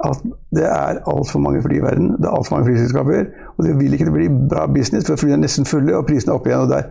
at 0.04 0.22
det 0.56 0.66
er 0.66 1.00
altfor 1.12 1.38
mange 1.38 1.62
fly 1.62 1.78
i 1.78 1.82
verden. 1.82 2.10
Det 2.18 2.26
er 2.26 2.36
altfor 2.36 2.56
mange 2.56 2.70
flyselskaper. 2.70 3.24
Og 3.58 3.64
det 3.66 3.78
vil 3.78 3.92
ikke 3.92 4.10
bli 4.10 4.28
bra 4.50 4.66
business, 4.66 5.06
for 5.06 5.16
flyene 5.16 5.40
er 5.40 5.46
nesten 5.46 5.68
fulle, 5.68 5.96
og 5.96 6.06
prisene 6.06 6.34
er 6.34 6.38
oppe 6.38 6.50
igjen. 6.50 6.60
og 6.60 6.68
der. 6.68 6.82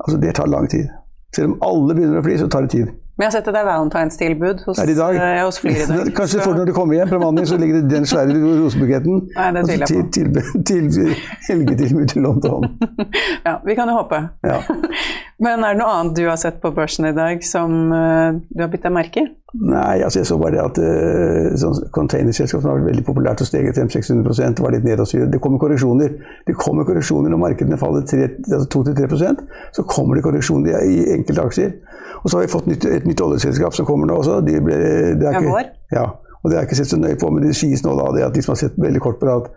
Altså, 0.00 0.20
Det 0.20 0.34
tar 0.34 0.46
lang 0.46 0.70
tid. 0.70 0.88
Selv 1.36 1.46
om 1.52 1.58
alle 1.64 1.94
begynner 1.94 2.20
å 2.20 2.24
fly, 2.26 2.36
så 2.38 2.48
tar 2.48 2.66
det 2.66 2.70
tid. 2.70 2.86
Men 3.16 3.26
jeg 3.26 3.28
har 3.28 3.32
sett 3.32 3.48
at 3.48 3.54
det 3.54 3.60
er 3.60 3.66
valentinstilbud 3.68 4.60
hos, 4.66 4.78
i 4.82 4.94
dag. 4.96 5.16
Eh, 5.20 5.44
hos 5.44 5.58
Flyr 5.60 5.82
i 5.82 5.86
dag. 5.88 6.08
Kanskje 6.16 6.40
så... 6.40 6.52
når 6.56 6.64
du 6.64 6.72
kommer 6.72 6.96
hjem 6.96 7.08
fra 7.10 7.18
bemanning, 7.20 7.46
så 7.48 7.58
ligger 7.60 7.80
det 7.80 7.90
den 7.90 8.06
svære 8.08 8.36
rosebuketten. 8.62 9.18
Nei, 9.38 9.48
det 9.52 9.64
tviler 9.68 9.84
jeg 9.84 10.04
på. 10.04 10.12
Til, 10.16 10.30
til, 10.64 10.88
til 10.92 11.12
helgetilbud 11.48 12.06
til 12.06 12.24
London. 12.24 12.64
ja, 13.48 13.54
vi 13.66 13.76
kan 13.76 13.92
jo 13.92 13.98
håpe. 14.00 14.22
Ja. 14.48 14.58
Men 15.42 15.64
er 15.66 15.74
det 15.74 15.80
noe 15.80 15.92
annet 15.98 16.16
du 16.16 16.24
har 16.28 16.38
sett 16.38 16.60
på 16.62 16.70
børsen 16.74 17.08
i 17.08 17.14
dag 17.16 17.40
som 17.46 17.72
uh, 17.90 18.36
du 18.48 18.62
har 18.62 18.70
bitt 18.70 18.84
deg 18.84 18.94
merke 18.94 19.24
i? 19.24 19.30
Nei, 19.52 19.98
altså 20.00 20.20
jeg 20.20 20.28
så 20.30 20.38
bare 20.40 20.54
det 20.54 20.62
at 20.62 20.78
uh, 20.80 21.48
sånn 21.60 21.80
containerselskap 21.92 22.62
som 22.62 22.70
har 22.70 22.78
vært 22.78 22.92
veldig 22.92 23.04
populært 23.08 23.42
og 23.42 23.48
steget 23.50 23.80
500-600% 23.80 24.62
var 24.62 24.76
litt 24.76 24.86
nedadstyrt. 24.86 25.32
Det 25.32 25.42
kommer 25.42 25.60
korreksjoner. 25.62 26.14
Det 26.46 26.56
kommer 26.58 26.86
korreksjoner 26.88 27.34
når 27.34 27.42
markedene 27.42 27.80
faller 27.80 28.06
2-3% 28.06 29.02
altså 29.12 29.82
så 29.82 29.86
kommer 29.88 30.16
det 30.16 30.24
korreksjoner 30.24 30.78
i 30.86 31.02
enkelte 31.16 31.48
aksjer. 31.50 31.74
Og 32.22 32.30
så 32.30 32.38
har 32.38 32.46
vi 32.46 32.52
fått 32.52 32.68
nytt, 32.70 32.86
et 32.86 33.08
nytt 33.08 33.22
oljeselskap 33.24 33.74
som 33.74 33.88
kommer 33.88 34.08
nå 34.08 34.20
også. 34.22 34.40
De 34.46 34.58
ble, 34.62 34.78
det 35.18 35.26
er 35.26 35.40
ikke, 35.42 35.64
ja, 35.94 36.06
og 36.42 36.50
det 36.50 36.56
har 36.56 36.64
jeg 36.64 36.70
ikke 36.70 36.80
sett 36.82 36.92
så 36.92 36.98
nøye 37.00 37.18
på, 37.18 37.30
men 37.30 37.46
det 37.46 37.56
sies 37.58 37.82
nå 37.84 37.94
da 37.98 38.10
det 38.14 38.26
at 38.26 38.36
de 38.36 38.42
som 38.44 38.54
har 38.54 38.62
sett 38.64 38.78
veldig 38.80 39.02
kort 39.02 39.18
på 39.20 39.28
det, 39.28 39.34
at 39.34 39.50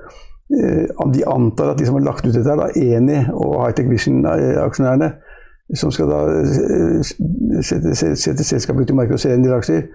eh, 0.89 1.05
de 1.13 1.23
antar 1.29 1.73
at 1.73 1.79
de 1.81 1.87
som 1.87 1.97
har 1.97 2.05
lagt 2.05 2.25
ut 2.25 2.33
dette, 2.33 2.45
er 2.45 2.61
da, 2.61 2.69
Eni 2.77 3.21
og 3.33 3.57
Hightech 3.63 3.89
Vision-aksjonærene, 3.89 5.11
som 5.73 5.91
skal 5.91 6.09
da 6.11 6.19
eh, 6.29 6.99
sette, 7.65 7.95
sette 7.97 8.45
selskapet 8.45 8.85
ut 8.85 8.91
i 8.93 8.97
markedet 8.97 9.17
og 9.17 9.21
selge 9.23 9.37
en 9.39 9.45
del 9.47 9.55
aksjer, 9.55 9.87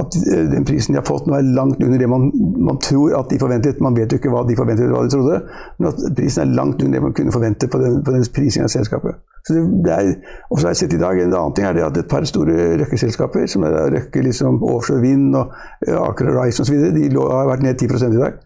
at 0.00 0.14
eh, 0.22 0.46
den 0.48 0.64
prisen 0.64 0.94
de 0.94 1.00
har 1.02 1.04
fått 1.04 1.26
nå 1.28 1.36
er 1.36 1.50
langt 1.52 1.82
under 1.84 2.00
det 2.00 2.08
man, 2.08 2.30
man, 2.56 2.78
tror 2.80 3.12
at 3.18 3.28
de 3.28 3.40
forventet. 3.42 3.82
Man 3.84 3.96
vet 3.98 4.12
jo 4.12 4.20
ikke 4.20 4.32
hva 4.32 4.46
de 4.48 4.56
forventet 4.56 4.86
eller 4.86 4.96
hva 4.96 5.02
de 5.04 5.12
trodde, 5.12 5.42
men 5.76 5.90
at 5.90 6.00
prisen 6.16 6.46
er 6.46 6.56
langt 6.56 6.80
under 6.80 6.96
det 6.96 7.04
man 7.04 7.16
kunne 7.18 7.34
forvente 7.34 7.68
på 7.68 7.82
den, 7.82 7.98
på 8.06 8.14
den 8.14 8.24
prisingen 8.32 8.70
av 8.70 8.72
selskapet. 8.72 9.20
Så 9.44 9.58
det, 9.58 9.66
det 9.84 9.92
er, 9.98 10.14
og 10.48 10.56
så 10.56 10.68
har 10.68 10.72
jeg 10.72 10.84
sett 10.84 10.96
i 10.96 11.02
dag, 11.02 11.18
En 11.20 11.34
annen 11.34 11.58
ting 11.58 11.66
er 11.68 11.76
det 11.76 11.84
at 11.84 12.00
et 12.00 12.08
par 12.08 12.24
store 12.24 12.70
Røkke-selskaper, 12.80 13.44
som 13.50 13.66
er 13.68 13.76
Røkke 13.92 14.24
liksom 14.24 14.62
offshore 14.64 15.02
vind 15.04 15.36
og 15.36 15.52
Aker 15.82 16.32
Horizon 16.32 16.64
osv., 16.64 16.88
de 16.96 17.10
har 17.18 17.52
vært 17.52 17.66
ned 17.66 17.84
10 17.84 18.14
i 18.14 18.22
dag. 18.22 18.40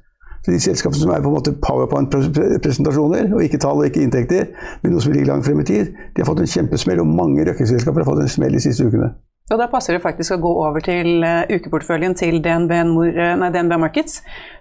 Så 0.46 0.52
De 0.52 0.60
selskapene 0.62 1.00
som 1.00 1.10
er 1.10 1.22
på 1.24 1.26
en 1.26 1.34
måte 1.34 1.52
powerpoint-presentasjoner, 1.58 3.32
og 3.34 3.40
ikke 3.42 3.58
tall 3.58 3.80
og 3.82 3.88
ikke 3.88 4.04
inntekter, 4.06 4.52
men 4.82 4.92
noe 4.94 5.02
som 5.02 5.10
ligger 5.10 5.32
langt 5.32 5.46
frem 5.48 5.58
i 5.58 5.64
tid, 5.66 5.88
de 5.90 6.22
har 6.22 6.28
fått 6.28 6.44
en 6.44 6.52
kjempesmell, 6.52 7.00
og 7.02 7.08
mange 7.10 7.42
Røkke-selskaper 7.48 8.04
har 8.04 8.06
fått 8.06 8.20
en 8.22 8.30
smell 8.30 8.54
de 8.54 8.60
siste 8.62 8.86
ukene. 8.86 9.08
Og 9.50 9.58
Da 9.58 9.66
passer 9.70 9.96
det 9.96 10.04
faktisk 10.04 10.36
å 10.36 10.40
gå 10.42 10.52
over 10.68 10.86
til 10.86 11.26
uh, 11.26 11.50
ukeporteføljen 11.50 12.14
til 12.18 12.38
DNB, 12.42 12.76
uh, 12.78 13.32
nei, 13.42 13.50
DNB, 13.54 13.74
Markets. 13.82 14.20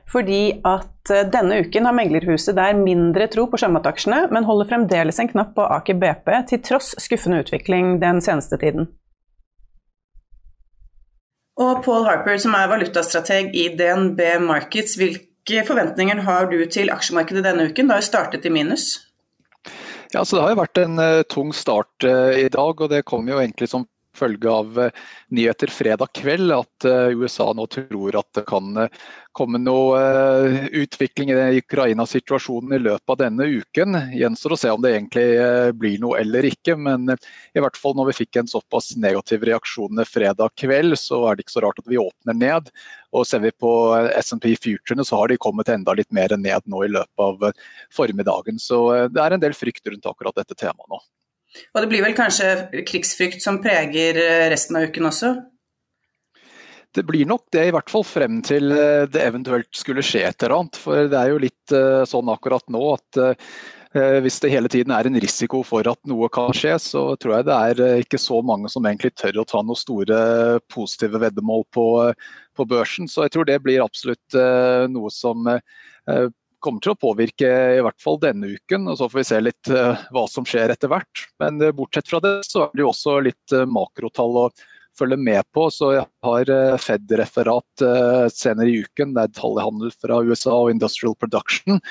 Fordi 0.09 0.41
at 0.65 1.13
uh, 1.13 1.21
denne 1.29 1.61
uken 1.61 1.85
har 1.85 1.97
meglerhuset 1.97 2.57
der 2.57 2.77
mindre 2.77 3.29
tro 3.29 3.45
på 3.49 3.61
sjømataksjene, 3.61 4.23
men 4.33 4.49
holder 4.49 4.69
fremdeles 4.71 5.21
en 5.21 5.29
knapp 5.29 5.53
på 5.53 5.67
Aker 5.77 6.01
BP, 6.01 6.33
til 6.49 6.63
tross 6.65 6.95
skuffende 7.01 7.43
utvikling 7.45 7.99
den 8.01 8.25
seneste 8.25 8.57
tiden. 8.61 8.89
Og 11.61 11.85
Paul 11.85 12.09
Harper, 12.09 12.41
som 12.41 12.57
er 12.57 12.73
valutastrateg 12.73 13.53
i 13.53 13.69
DNB 13.77 14.25
Markets, 14.49 14.97
hvilke 14.97 15.29
forventninger 15.67 16.23
har 16.25 16.47
du 16.49 16.57
til 16.71 16.89
aksjemarkedet 16.93 17.43
denne 17.45 17.67
uken? 17.69 17.89
Det 17.89 17.99
har 17.99 18.05
startet 18.05 18.45
i 18.45 18.53
minus. 18.53 19.05
Ja, 20.13 20.25
så 20.25 20.37
Det 20.37 20.43
har 20.43 20.53
jo 20.53 20.61
vært 20.61 20.79
en 20.81 21.01
uh, 21.01 21.23
tung 21.29 21.53
start 21.53 22.05
uh, 22.07 22.33
i 22.33 22.49
dag, 22.49 22.81
og 22.81 22.89
det 22.89 23.05
kom 23.05 23.27
jo 23.29 23.37
egentlig 23.41 23.69
som 23.69 23.85
følge 24.15 24.51
av 24.51 24.79
eh, 24.79 25.03
nyheter 25.35 25.71
fredag 25.71 26.11
kveld 26.15 26.53
at 26.55 26.87
eh, 26.87 27.13
USA 27.15 27.51
nå 27.55 27.67
tror 27.71 28.17
at 28.19 28.29
det 28.37 28.45
kan 28.49 28.85
eh, 28.85 29.05
komme 29.35 29.59
noe 29.59 29.99
utvikling 30.79 31.33
i 31.33 31.59
Ukraina-situasjonen 31.59 32.77
i 32.77 32.79
løpet 32.85 33.11
av 33.11 33.17
denne 33.19 33.47
uken. 33.51 33.97
Gjenstår 34.15 34.55
å 34.55 34.57
se 34.61 34.71
om 34.71 34.79
det 34.79 34.93
egentlig 34.93 35.25
blir 35.75 35.97
noe 35.99 36.21
eller 36.21 36.47
ikke, 36.47 36.77
men 36.79 37.11
i 37.11 37.59
hvert 37.59 37.75
fall 37.75 37.97
når 37.99 38.13
vi 38.13 38.15
fikk 38.21 38.39
en 38.39 38.47
såpass 38.47 38.93
negativ 38.95 39.43
reaksjon 39.43 39.99
fredag 40.07 40.55
kveld, 40.55 40.95
så 41.01 41.19
er 41.27 41.35
det 41.35 41.43
ikke 41.43 41.57
så 41.57 41.65
rart 41.65 41.83
at 41.83 41.91
vi 41.91 41.99
åpner 41.99 42.39
ned. 42.39 42.71
Og 43.11 43.27
Ser 43.27 43.43
vi 43.43 43.51
på 43.51 43.73
SMP 44.21 44.53
Futurene, 44.55 45.03
så 45.03 45.19
har 45.19 45.27
de 45.27 45.41
kommet 45.43 45.73
enda 45.73 45.97
litt 45.99 46.15
mer 46.15 46.31
ned 46.39 46.63
nå 46.71 46.85
i 46.87 46.93
løpet 46.95 47.27
av 47.27 47.49
formiddagen. 47.91 48.55
Så 48.55 48.85
det 49.11 49.19
er 49.19 49.35
en 49.35 49.43
del 49.43 49.57
frykt 49.57 49.83
rundt 49.91 50.07
akkurat 50.07 50.39
dette 50.39 50.55
temaet 50.55 50.95
nå. 50.95 51.03
Og 51.73 51.83
det 51.83 51.89
blir 51.91 52.05
vel 52.05 52.15
kanskje 52.17 52.83
krigsfrykt 52.87 53.43
som 53.43 53.61
preger 53.63 54.19
eh, 54.21 54.47
resten 54.51 54.79
av 54.79 54.89
uken 54.89 55.09
også? 55.11 55.35
Det 56.95 57.03
blir 57.03 57.27
nok 57.27 57.49
det, 57.51 57.65
i 57.67 57.73
hvert 57.75 57.91
fall 57.91 58.05
frem 58.07 58.39
til 58.45 58.71
eh, 58.71 59.05
det 59.11 59.23
eventuelt 59.23 59.71
skulle 59.75 60.03
skje 60.05 60.25
et 60.29 60.43
eller 60.43 60.61
annet. 60.61 60.79
For 60.79 61.09
det 61.11 61.19
er 61.19 61.33
jo 61.33 61.41
litt 61.43 61.75
eh, 61.75 62.03
sånn 62.07 62.31
akkurat 62.33 62.67
nå 62.73 62.85
at 62.97 63.25
hvis 63.95 64.41
det 64.43 64.49
hele 64.51 64.67
tiden 64.67 64.91
er 64.91 65.07
en 65.07 65.15
risiko 65.23 65.61
for 65.63 65.87
at 65.87 66.01
noe 66.11 66.27
kan 66.35 66.49
skje, 66.51 66.73
så 66.83 67.03
tror 67.15 67.37
jeg 67.37 67.45
det 67.47 67.55
er 67.55 68.01
ikke 68.03 68.19
så 68.19 68.41
mange 68.43 68.67
som 68.67 68.83
egentlig 68.83 69.13
tør 69.15 69.37
å 69.39 69.45
ta 69.47 69.61
noen 69.63 69.79
store 69.79 70.17
positive 70.67 71.21
veddemål 71.23 71.63
på, 71.71 71.85
på 72.59 72.65
børsen. 72.67 73.07
Så 73.07 73.23
jeg 73.23 73.31
tror 73.31 73.47
det 73.47 73.55
blir 73.63 73.85
absolutt 73.85 74.35
noe 74.91 75.13
som 75.15 75.47
kommer 76.65 76.83
til 76.83 76.95
å 76.95 76.99
påvirke 76.99 77.49
i 77.77 77.81
hvert 77.85 78.01
fall 78.01 78.17
denne 78.21 78.55
uken. 78.55 78.87
og 78.89 78.99
Så 78.99 79.09
får 79.09 79.21
vi 79.21 79.27
se 79.29 79.41
litt 79.43 79.73
uh, 79.73 80.05
hva 80.15 80.25
som 80.31 80.47
skjer 80.47 80.73
etter 80.73 80.91
hvert. 80.91 81.25
Men 81.41 81.61
uh, 81.61 81.73
bortsett 81.75 82.09
fra 82.09 82.21
det, 82.23 82.39
så 82.47 82.65
er 82.65 82.73
det 82.73 82.85
jo 82.85 82.91
også 82.91 83.19
litt 83.25 83.55
uh, 83.55 83.65
makrotall 83.69 84.41
å 84.45 84.47
følge 84.95 85.17
med 85.19 85.43
på. 85.55 85.67
Så 85.75 85.91
jeg 85.91 86.05
har 86.23 86.51
Fed-referat 86.79 87.81
senere 88.31 88.69
i 88.71 88.77
uken. 88.85 89.11
Det 89.11 89.25
er 89.25 89.33
detaljhandel 89.33 89.91
fra 89.91 90.21
USA 90.23 90.53
og 90.55 90.71
Industrial 90.71 91.17
Production. 91.19 91.81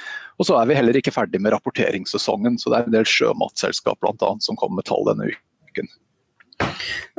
Og 0.41 0.49
så 0.49 0.57
er 0.57 0.71
vi 0.71 0.79
heller 0.79 0.97
ikke 0.97 1.13
ferdig 1.13 1.43
med 1.45 1.53
rapporteringssesongen, 1.53 2.57
så 2.57 2.73
det 2.73 2.79
er 2.79 2.89
en 2.89 2.97
del 2.97 3.05
sjømatselskap 3.05 4.01
bl.a. 4.01 4.33
som 4.41 4.57
kommer 4.57 4.81
med 4.81 4.89
tall 4.89 5.05
denne 5.11 5.29
uken. 5.29 5.93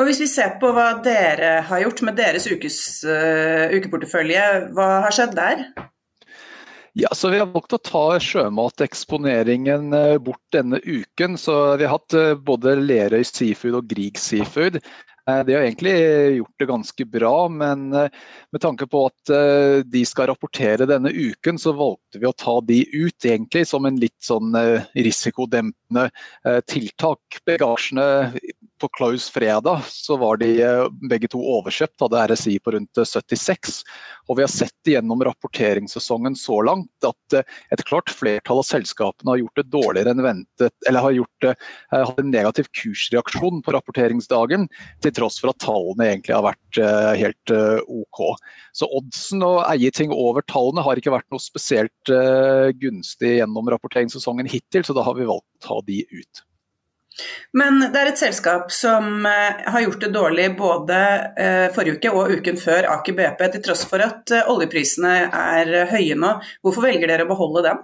Og 0.02 0.10
Hvis 0.10 0.26
vi 0.26 0.32
ser 0.32 0.58
på 0.58 0.74
hva 0.74 0.88
dere 1.06 1.60
har 1.70 1.86
gjort 1.86 2.02
med 2.10 2.18
deres 2.18 2.50
ukes, 2.50 2.80
ukeportefølje, 3.06 4.48
hva 4.74 4.90
har 5.06 5.14
skjedd 5.14 5.38
der? 5.38 5.68
Ja, 6.98 7.10
så 7.12 7.30
Vi 7.30 7.40
har 7.42 7.50
valgt 7.52 7.74
å 7.76 7.82
ta 7.84 8.04
sjømateksponeringen 8.24 9.90
eh, 9.94 10.14
bort 10.24 10.44
denne 10.56 10.80
uken. 10.80 11.36
så 11.36 11.76
Vi 11.76 11.84
har 11.84 11.98
hatt 11.98 12.16
eh, 12.16 12.38
både 12.40 12.78
Lerøy 12.80 13.26
Seafood 13.28 13.76
og 13.82 13.90
Grieg 13.90 14.16
Seafood. 14.16 14.78
Eh, 15.28 15.42
de 15.44 15.58
har 15.58 15.66
egentlig 15.66 15.92
gjort 16.38 16.64
det 16.64 16.70
ganske 16.70 17.08
bra, 17.18 17.34
men 17.52 17.84
med 17.92 18.62
tanke 18.64 18.88
på 18.88 19.02
at 19.10 19.34
de 19.92 20.06
skal 20.08 20.30
rapportere 20.32 20.88
denne 20.88 21.12
uken, 21.12 21.60
så 21.60 21.76
valgte 21.76 22.22
vi 22.22 22.30
å 22.30 22.38
ta 22.38 22.56
de 22.64 22.80
ut 22.94 23.28
egentlig 23.28 23.66
som 23.68 23.90
en 23.90 24.00
litt 24.00 24.16
sånn 24.24 24.56
risikodempende 24.96 26.08
tiltak. 26.72 27.42
Bagasjene 27.44 28.08
på 28.86 28.90
Klaus 28.90 29.30
fredag 29.30 29.82
så 29.88 30.18
var 30.18 30.38
de 30.38 30.62
eh, 30.62 30.88
begge 31.10 31.28
to 31.32 31.40
overkjøpt, 31.42 31.98
hadde 32.04 32.22
RSI 32.30 32.60
på 32.62 32.76
rundt 32.76 33.00
76. 33.02 33.58
Eh, 33.82 33.96
og 34.30 34.38
vi 34.38 34.46
har 34.46 34.52
sett 34.52 34.92
gjennom 34.92 35.24
rapporteringssesongen 35.26 36.38
så 36.38 36.60
langt 36.68 37.08
at 37.08 37.38
eh, 37.38 37.58
et 37.74 37.82
klart 37.90 38.14
flertall 38.14 38.62
av 38.62 38.68
selskapene 38.68 39.34
har 39.34 39.42
gjort 39.42 39.62
det 39.62 39.66
dårligere 39.74 40.14
enn 40.14 40.24
ventet, 40.26 40.76
eller 40.86 41.06
har 41.08 41.18
gjort, 41.18 41.50
hatt 41.96 42.22
en 42.22 42.30
negativ 42.30 42.70
kursreaksjon 42.78 43.64
på 43.66 43.74
rapporteringsdagen, 43.74 44.68
til 45.02 45.18
tross 45.18 45.42
for 45.42 45.54
at 45.54 45.62
tallene 45.66 46.12
egentlig 46.12 46.36
har 46.38 46.46
vært 46.46 46.82
helt 47.20 47.54
OK. 47.90 48.22
Så 48.78 48.90
oddsen 49.00 49.46
å 49.46 49.54
eie 49.66 49.92
ting 49.96 50.14
over 50.14 50.46
tallene 50.46 50.86
har 50.86 51.00
ikke 51.00 51.14
vært 51.16 51.30
noe 51.34 51.44
spesielt 51.44 52.14
gunstig 52.82 53.38
gjennom 53.40 53.72
rapporteringssesongen 53.74 54.50
hittil, 54.52 54.86
så 54.86 54.98
da 54.98 55.06
har 55.06 55.18
vi 55.18 55.30
valgt 55.30 55.48
å 55.64 55.66
ta 55.70 55.80
de 55.90 56.04
ut. 56.14 56.46
Men 57.56 57.80
det 57.94 58.00
er 58.00 58.12
et 58.12 58.20
selskap 58.20 58.72
som 58.74 59.26
eh, 59.30 59.66
har 59.72 59.84
gjort 59.86 60.04
det 60.04 60.12
dårlig 60.16 60.50
både 60.60 61.02
eh, 61.40 61.66
forrige 61.76 62.00
uke 62.00 62.14
og 62.14 62.32
uken 62.40 62.60
før 62.60 62.90
Aker 62.98 63.16
BP, 63.18 63.44
til 63.56 63.66
tross 63.70 63.86
for 63.88 64.04
at 64.04 64.34
eh, 64.36 64.48
oljeprisene 64.52 65.14
er 65.30 65.76
høye 65.92 66.18
nå. 66.20 66.36
Hvorfor 66.66 66.88
velger 66.90 67.12
dere 67.12 67.28
å 67.28 67.32
beholde 67.32 67.66
dem? 67.70 67.84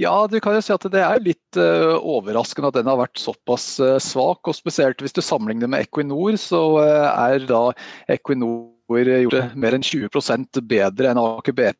Ja, 0.00 0.14
du 0.30 0.38
kan 0.40 0.54
jo 0.56 0.62
si 0.64 0.72
at 0.72 0.86
Det 0.88 1.00
er 1.04 1.20
litt 1.20 1.58
overraskende 1.58 2.70
at 2.70 2.76
den 2.78 2.88
har 2.88 2.96
vært 3.02 3.20
såpass 3.20 3.66
svak. 4.00 4.48
og 4.48 4.56
Spesielt 4.56 5.02
hvis 5.02 5.12
du 5.12 5.20
sammenligner 5.20 5.68
med 5.68 5.84
Equinor, 5.84 6.38
så 6.40 6.62
er 6.80 7.44
da 7.44 7.66
Equinor 8.08 8.70
gjort 8.96 9.52
mer 9.60 9.76
enn 9.76 9.84
20 9.84 10.62
bedre 10.70 11.10
enn 11.10 11.20
Aker 11.20 11.58
BP 11.58 11.76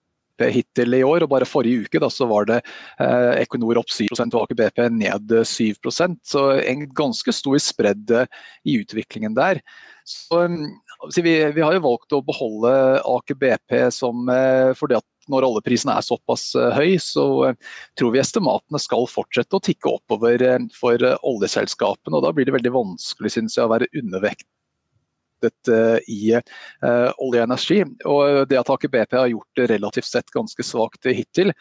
hittil 0.55 0.97
i 0.97 1.03
år. 1.07 1.25
og 1.25 1.33
Bare 1.33 1.49
forrige 1.49 1.87
uke 1.87 2.03
da, 2.03 2.11
så 2.13 2.29
var 2.31 2.49
det 2.51 2.61
eh, 3.03 3.43
Equinor 3.45 3.81
opp 3.83 3.93
7 3.93 4.07
og 4.17 4.37
Aker 4.43 4.59
BP 4.59 4.83
ned 4.97 5.35
7% 5.47 6.21
Så 6.27 6.45
en 6.61 6.87
ganske 6.97 7.35
stor 7.35 7.59
spredd 7.63 8.15
i 8.65 8.81
utviklingen 8.81 9.37
der. 9.37 9.61
Så, 10.09 10.45
um, 10.47 10.57
vi, 11.15 11.37
vi, 11.55 11.63
har 11.63 11.77
jo 11.77 11.85
valgt 11.85 12.17
å 12.17 12.23
beholde 12.25 12.73
Aker 13.07 13.39
BP 13.39 13.77
som, 13.95 14.27
eh, 14.33 14.73
fordi 14.79 14.99
at 14.99 15.07
når 15.31 15.47
oljeprisen 15.47 15.93
er 15.93 16.03
såpass 16.03 16.49
høy, 16.75 16.97
så 16.99 17.53
tror 17.99 18.11
vi 18.11 18.19
estimatene 18.19 18.81
skal 18.83 19.05
fortsette 19.07 19.55
å 19.55 19.63
tikke 19.63 19.93
oppover 19.93 20.43
for 20.75 20.99
oljeselskapene. 20.99 22.19
og 22.19 22.25
Da 22.25 22.33
blir 22.35 22.49
det 22.49 22.57
veldig 22.57 22.73
vanskelig 22.75 23.37
synes 23.37 23.55
jeg, 23.55 23.69
å 23.69 23.71
være 23.71 23.87
undervektet 25.41 26.09
i 26.09 26.35
olje 27.19 27.41
og 27.41 27.45
energi. 27.45 27.85
Og 28.05 28.49
det 28.49 28.59
at 28.61 28.71
Aker 28.71 28.89
BP 28.89 29.17
har 29.17 29.31
gjort 29.31 29.57
det 29.57 29.71
relativt 29.71 30.11
sett 30.11 30.31
ganske 30.31 30.63
svakt 30.63 31.07
hittil, 31.07 31.53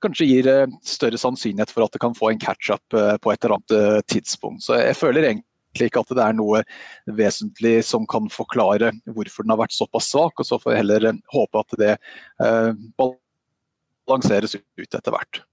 kanskje 0.00 0.26
gir 0.26 0.48
større 0.86 1.18
sannsynlighet 1.20 1.70
for 1.70 1.84
at 1.84 1.92
det 1.92 2.00
kan 2.00 2.14
få 2.16 2.30
en 2.30 2.40
catch-up 2.40 2.82
på 2.90 3.32
et 3.32 3.44
eller 3.44 3.58
annet 3.58 4.06
tidspunkt. 4.08 4.64
Så 4.64 4.78
jeg 4.80 4.96
føler 4.96 5.28
egentlig 5.28 5.90
ikke 5.90 6.00
at 6.00 6.14
det 6.16 6.24
er 6.24 6.38
noe 6.38 6.62
vesentlig 7.06 7.84
som 7.86 8.06
kan 8.10 8.30
forklare 8.32 8.92
hvorfor 9.06 9.44
den 9.44 9.52
har 9.54 9.60
vært 9.60 9.76
såpass 9.76 10.10
svak. 10.10 10.40
og 10.40 10.46
Så 10.46 10.58
får 10.58 10.72
jeg 10.72 10.82
heller 10.82 11.12
håpe 11.34 11.62
at 11.62 11.78
det 11.78 11.92
eh, 12.42 12.72
balanseres 14.08 14.56
ut 14.56 14.88
etter 14.88 15.14
hvert. 15.14 15.44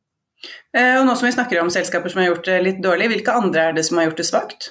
Og 0.77 1.05
Nå 1.05 1.15
som 1.17 1.25
vi 1.25 1.33
snakker 1.33 1.59
om 1.61 1.69
selskaper 1.73 2.13
som 2.13 2.21
har 2.21 2.31
gjort 2.31 2.47
det 2.47 2.57
litt 2.63 2.81
dårlig, 2.83 3.09
hvilke 3.11 3.33
andre 3.33 3.69
er 3.69 3.77
det 3.77 3.85
som 3.87 3.97
har 3.97 4.09
gjort 4.09 4.21
det 4.21 4.27
svakt? 4.29 4.67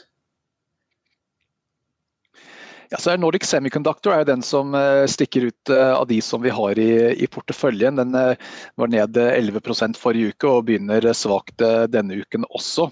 Ja, 2.92 3.00
så 3.02 3.12
er 3.12 3.18
Nordic 3.18 3.46
Semiconductor 3.48 4.14
er 4.14 4.26
den 4.28 4.44
som 4.46 4.76
stikker 5.10 5.48
ut 5.48 5.72
av 5.74 6.04
de 6.06 6.20
som 6.22 6.42
vi 6.44 6.52
har 6.54 6.78
i, 6.78 6.90
i 7.18 7.26
porteføljen. 7.26 7.98
Den 7.98 8.14
var 8.14 8.92
ned 8.92 9.18
11 9.18 9.98
forrige 9.98 10.30
uke 10.30 10.52
og 10.52 10.68
begynner 10.68 11.08
svakt 11.18 11.64
denne 11.90 12.20
uken 12.22 12.46
også. 12.46 12.86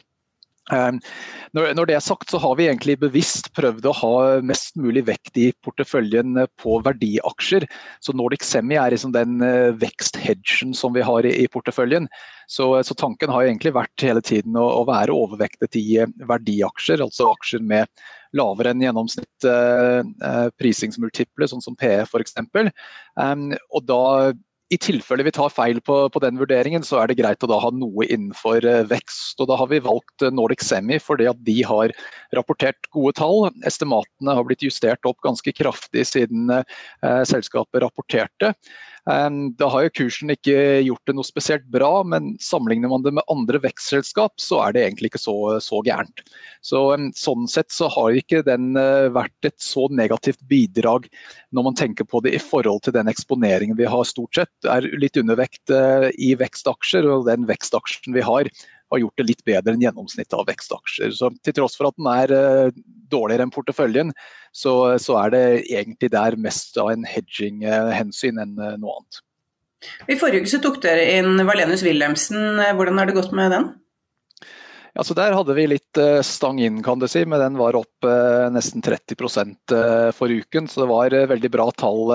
Ehm, 0.73 1.01
når 1.53 1.85
det 1.87 1.97
er 1.99 2.03
sagt, 2.03 2.31
så 2.33 2.39
har 2.41 2.55
vi 2.57 2.67
egentlig 2.71 2.97
bevisst 3.03 3.51
prøvd 3.57 3.85
å 3.85 3.95
ha 3.99 4.13
mest 4.41 4.79
mulig 4.81 5.05
vekt 5.11 5.37
i 5.37 5.51
porteføljen 5.65 6.39
på 6.61 6.79
verdiaksjer. 6.87 7.67
Så 8.01 8.15
Nordic 8.17 8.47
Semi 8.49 8.79
er 8.81 8.95
liksom 8.95 9.13
den 9.15 9.45
eh, 9.45 9.75
veksthedgen 9.77 10.73
som 10.77 10.97
vi 10.97 11.05
har 11.05 11.29
i 11.29 11.47
porteføljen. 11.53 12.09
Så, 12.49 12.71
så, 12.85 12.97
tanken 12.97 13.33
har 13.33 13.45
egentlig 13.45 13.75
vært 13.77 14.05
hele 14.05 14.25
tiden 14.25 14.57
å, 14.57 14.65
å, 14.81 14.83
være 14.89 15.15
overvektet 15.15 15.77
i 15.81 15.87
eh, 16.01 16.17
verdiaksjer, 16.33 17.05
altså 17.05 17.31
aksjer 17.35 17.65
med 17.65 17.91
lavere 18.35 18.75
enn 18.75 18.83
gjennomsnitt 18.85 19.49
eh, 19.49 20.01
eh 20.03 20.49
prisingsmultiple, 20.61 21.49
sånn 21.51 21.65
som 21.65 21.79
PE 21.79 22.03
f.eks. 22.09 22.37
Og 22.45 23.87
da 23.89 24.03
i 24.73 24.79
tilfelle 24.81 25.25
vi 25.27 25.33
tar 25.35 25.53
feil 25.53 25.79
på, 25.85 25.97
på, 26.11 26.21
den 26.25 26.39
vurderingen, 26.41 26.85
så 26.87 27.03
er 27.03 27.11
det 27.11 27.19
greit 27.19 27.45
å 27.45 27.51
da 27.51 27.59
ha 27.63 27.71
noe 27.75 28.07
innenfor 28.09 28.65
eh, 28.65 28.83
vekst. 28.89 29.37
og 29.43 29.51
Da 29.51 29.59
har 29.61 29.69
vi 29.71 29.83
valgt 29.85 30.25
eh, 30.25 30.33
Nordic 30.35 30.65
Semi 30.65 30.99
fordi 31.03 31.29
at 31.31 31.43
de 31.47 31.59
har 31.69 31.93
rapportert 32.37 32.89
gode 32.95 33.15
tall. 33.21 33.51
Estimatene 33.69 34.39
har 34.39 34.49
blitt 34.49 34.65
justert 34.65 35.05
opp 35.09 35.21
ganske 35.27 35.53
kraftig 35.55 36.07
siden 36.09 36.51
eh, 36.57 37.23
selskapet 37.29 37.85
rapporterte. 37.85 38.55
Da 39.05 39.67
har 39.69 39.85
jo 39.85 39.93
kursen 39.99 40.33
ikke 40.33 40.57
gjort 40.87 41.11
det 41.11 41.15
noe 41.17 41.27
spesielt 41.29 41.67
bra, 41.69 42.01
men 42.09 42.31
sammenligner 42.41 42.89
man 42.89 43.03
det 43.05 43.13
med 43.13 43.27
andre 43.29 43.61
vekstselskap, 43.61 44.33
så 44.41 44.63
er 44.65 44.73
det 44.73 44.85
egentlig 44.87 45.11
ikke 45.11 45.21
så, 45.21 45.35
så 45.61 45.83
gærent. 45.85 46.23
Så, 46.65 46.81
sånn 47.19 47.45
sett 47.51 47.69
så 47.75 47.91
har 47.93 48.17
ikke 48.17 48.41
den 48.47 48.73
eh, 48.81 49.11
vært 49.13 49.51
et 49.51 49.59
så 49.61 49.91
negativt 49.93 50.41
bidrag 50.49 51.11
når 51.53 51.67
man 51.69 51.77
tenker 51.77 52.09
på 52.09 52.23
det 52.25 52.33
i 52.39 52.41
forhold 52.41 52.81
til 52.87 52.97
den 52.97 53.11
eksponeringen 53.13 53.77
vi 53.77 53.91
har 53.93 54.09
stort 54.09 54.41
sett. 54.41 54.55
Er 54.65 54.89
litt 54.97 55.21
undervekt 55.21 55.75
eh, 55.75 56.09
i 56.17 56.33
vekstaksjer, 56.41 57.05
og 57.13 57.29
den 57.29 57.45
vekstaksjen 57.51 58.17
vi 58.17 58.25
har 58.25 58.49
har 58.93 59.03
gjort 59.03 59.21
det 59.21 59.29
litt 59.29 59.45
bedre 59.47 59.75
enn 59.75 59.85
gjennomsnittet 59.85 60.37
av 60.37 60.49
vekstaksjer. 60.49 61.13
Så 61.17 61.31
til 61.45 61.57
tross 61.57 61.77
for 61.79 61.91
at 61.91 61.99
den 61.99 62.11
er 62.11 62.35
uh, 62.35 62.81
dårligere 63.13 63.47
enn 63.47 63.55
porteføljen, 63.55 64.13
så, 64.55 64.75
så, 65.03 65.19
er 65.25 65.35
det 65.35 65.45
egentlig 65.65 66.13
der 66.15 66.39
mest 66.41 66.77
av 66.81 66.93
en 66.93 67.07
hedging-hensyn 67.09 68.43
enn 68.43 68.59
uh, 68.61 68.75
noe 68.81 68.99
annet. 68.99 69.23
I 70.09 70.17
forrige 70.17 70.45
uke 70.45 70.55
så 70.55 70.61
tok 70.65 70.81
dere 70.85 71.07
inn 71.19 71.41
Valenius 71.45 71.85
Wilhelmsen. 71.85 72.61
Hvordan 72.77 73.01
har 73.01 73.11
det 73.11 73.19
gått 73.19 73.35
med 73.37 73.53
den? 73.53 73.73
Ja, 74.95 75.03
så 75.03 75.17
Der 75.19 75.35
hadde 75.35 75.57
vi 75.59 75.67
litt 75.67 75.99
uh, 76.01 76.23
stang 76.25 76.61
inn, 76.63 76.79
kan 76.87 77.03
du 77.03 77.09
si, 77.11 77.25
men 77.27 77.43
den 77.43 77.59
var 77.61 77.77
opp 77.77 78.09
nesten 78.55 78.85
30% 78.85 79.75
for 80.15 80.31
uken. 80.31 80.71
Så 80.71 80.85
det 80.85 80.93
var 80.93 81.19
veldig 81.35 81.51
bra 81.53 81.67
tall. 81.77 82.15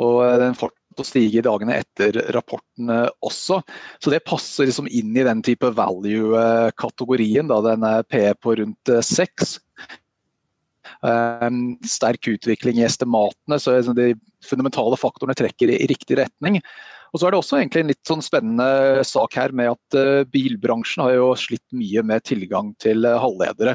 og 0.00 0.22
den 0.40 0.56
fort 0.56 0.76
å 1.00 1.06
stige 1.06 1.40
i 1.40 1.44
dagene 1.44 1.78
etter 1.80 2.18
rapportene 2.34 3.06
også. 3.24 3.60
Så 4.02 4.12
det 4.12 4.24
passer 4.28 4.68
liksom 4.68 4.90
inn 4.90 5.16
i 5.16 5.26
den 5.26 5.42
type 5.46 5.70
value-kategorien. 5.76 7.48
da 7.48 7.60
Den 7.64 7.86
er 7.88 8.04
P 8.04 8.24
på 8.36 8.56
rundt 8.60 8.92
6. 9.12 9.58
Um, 11.02 11.78
sterk 11.86 12.28
utvikling 12.30 12.78
i 12.78 12.86
estimatene, 12.86 13.58
så 13.58 13.80
de 13.96 14.12
fundamentale 14.46 14.98
faktorene 15.00 15.34
trekker 15.38 15.72
i, 15.72 15.80
i 15.82 15.88
riktig 15.90 16.18
retning. 16.20 16.60
Og 17.12 17.20
så 17.20 17.26
er 17.26 17.34
det 17.34 17.40
også 17.42 17.58
egentlig 17.58 17.82
en 17.82 17.90
litt 17.90 18.08
sånn 18.08 18.22
spennende 18.24 19.02
sak 19.06 19.34
her 19.36 19.52
med 19.56 19.74
at 19.74 19.98
uh, 19.98 20.22
bilbransjen 20.32 21.04
har 21.04 21.16
jo 21.16 21.32
slitt 21.38 21.64
mye 21.76 22.04
med 22.06 22.24
tilgang 22.28 22.72
til 22.82 23.04
uh, 23.08 23.18
halvledere. 23.20 23.74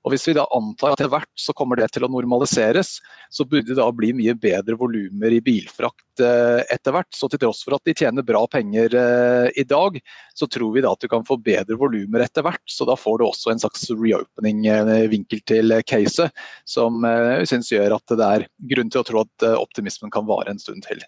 Og 0.00 0.14
Hvis 0.14 0.26
vi 0.30 0.34
da 0.36 0.46
antar 0.56 0.94
at 0.94 1.00
etter 1.00 1.10
hvert 1.12 1.28
så 1.38 1.52
kommer 1.56 1.76
det 1.76 1.90
til 1.92 2.06
å 2.06 2.10
normaliseres, 2.10 2.94
så 3.28 3.44
burde 3.44 3.68
det 3.68 3.78
da 3.78 3.88
bli 3.92 4.14
mye 4.16 4.32
bedre 4.38 4.78
volumer 4.80 5.34
i 5.36 5.42
bilfrakt 5.44 6.22
eh, 6.24 6.62
etter 6.72 6.94
hvert. 6.96 7.10
Så 7.16 7.28
til 7.28 7.42
tross 7.42 7.60
for 7.66 7.76
at 7.76 7.84
de 7.84 7.94
tjener 7.96 8.24
bra 8.26 8.40
penger 8.50 8.96
eh, 8.96 9.50
i 9.60 9.66
dag, 9.68 10.00
så 10.32 10.48
tror 10.48 10.72
vi 10.76 10.84
da 10.84 10.94
at 10.96 11.04
du 11.04 11.10
kan 11.12 11.26
få 11.28 11.36
bedre 11.44 11.76
volumer 11.80 12.24
etter 12.24 12.46
hvert. 12.46 12.64
Så 12.64 12.88
da 12.88 12.96
får 12.96 13.20
du 13.20 13.26
også 13.28 13.52
en 13.52 13.60
slags 13.60 13.84
reopening-vinkel 13.92 15.44
til 15.52 15.76
caset, 15.84 16.32
som 16.64 17.04
vi 17.04 17.48
syns 17.50 17.72
gjør 17.72 17.98
at 17.98 18.16
det 18.16 18.32
er 18.40 18.48
grunn 18.72 18.92
til 18.92 19.02
å 19.02 19.06
tro 19.06 19.24
at 19.26 19.50
optimismen 19.52 20.12
kan 20.12 20.28
vare 20.28 20.54
en 20.54 20.62
stund 20.62 20.86
til. 20.88 21.04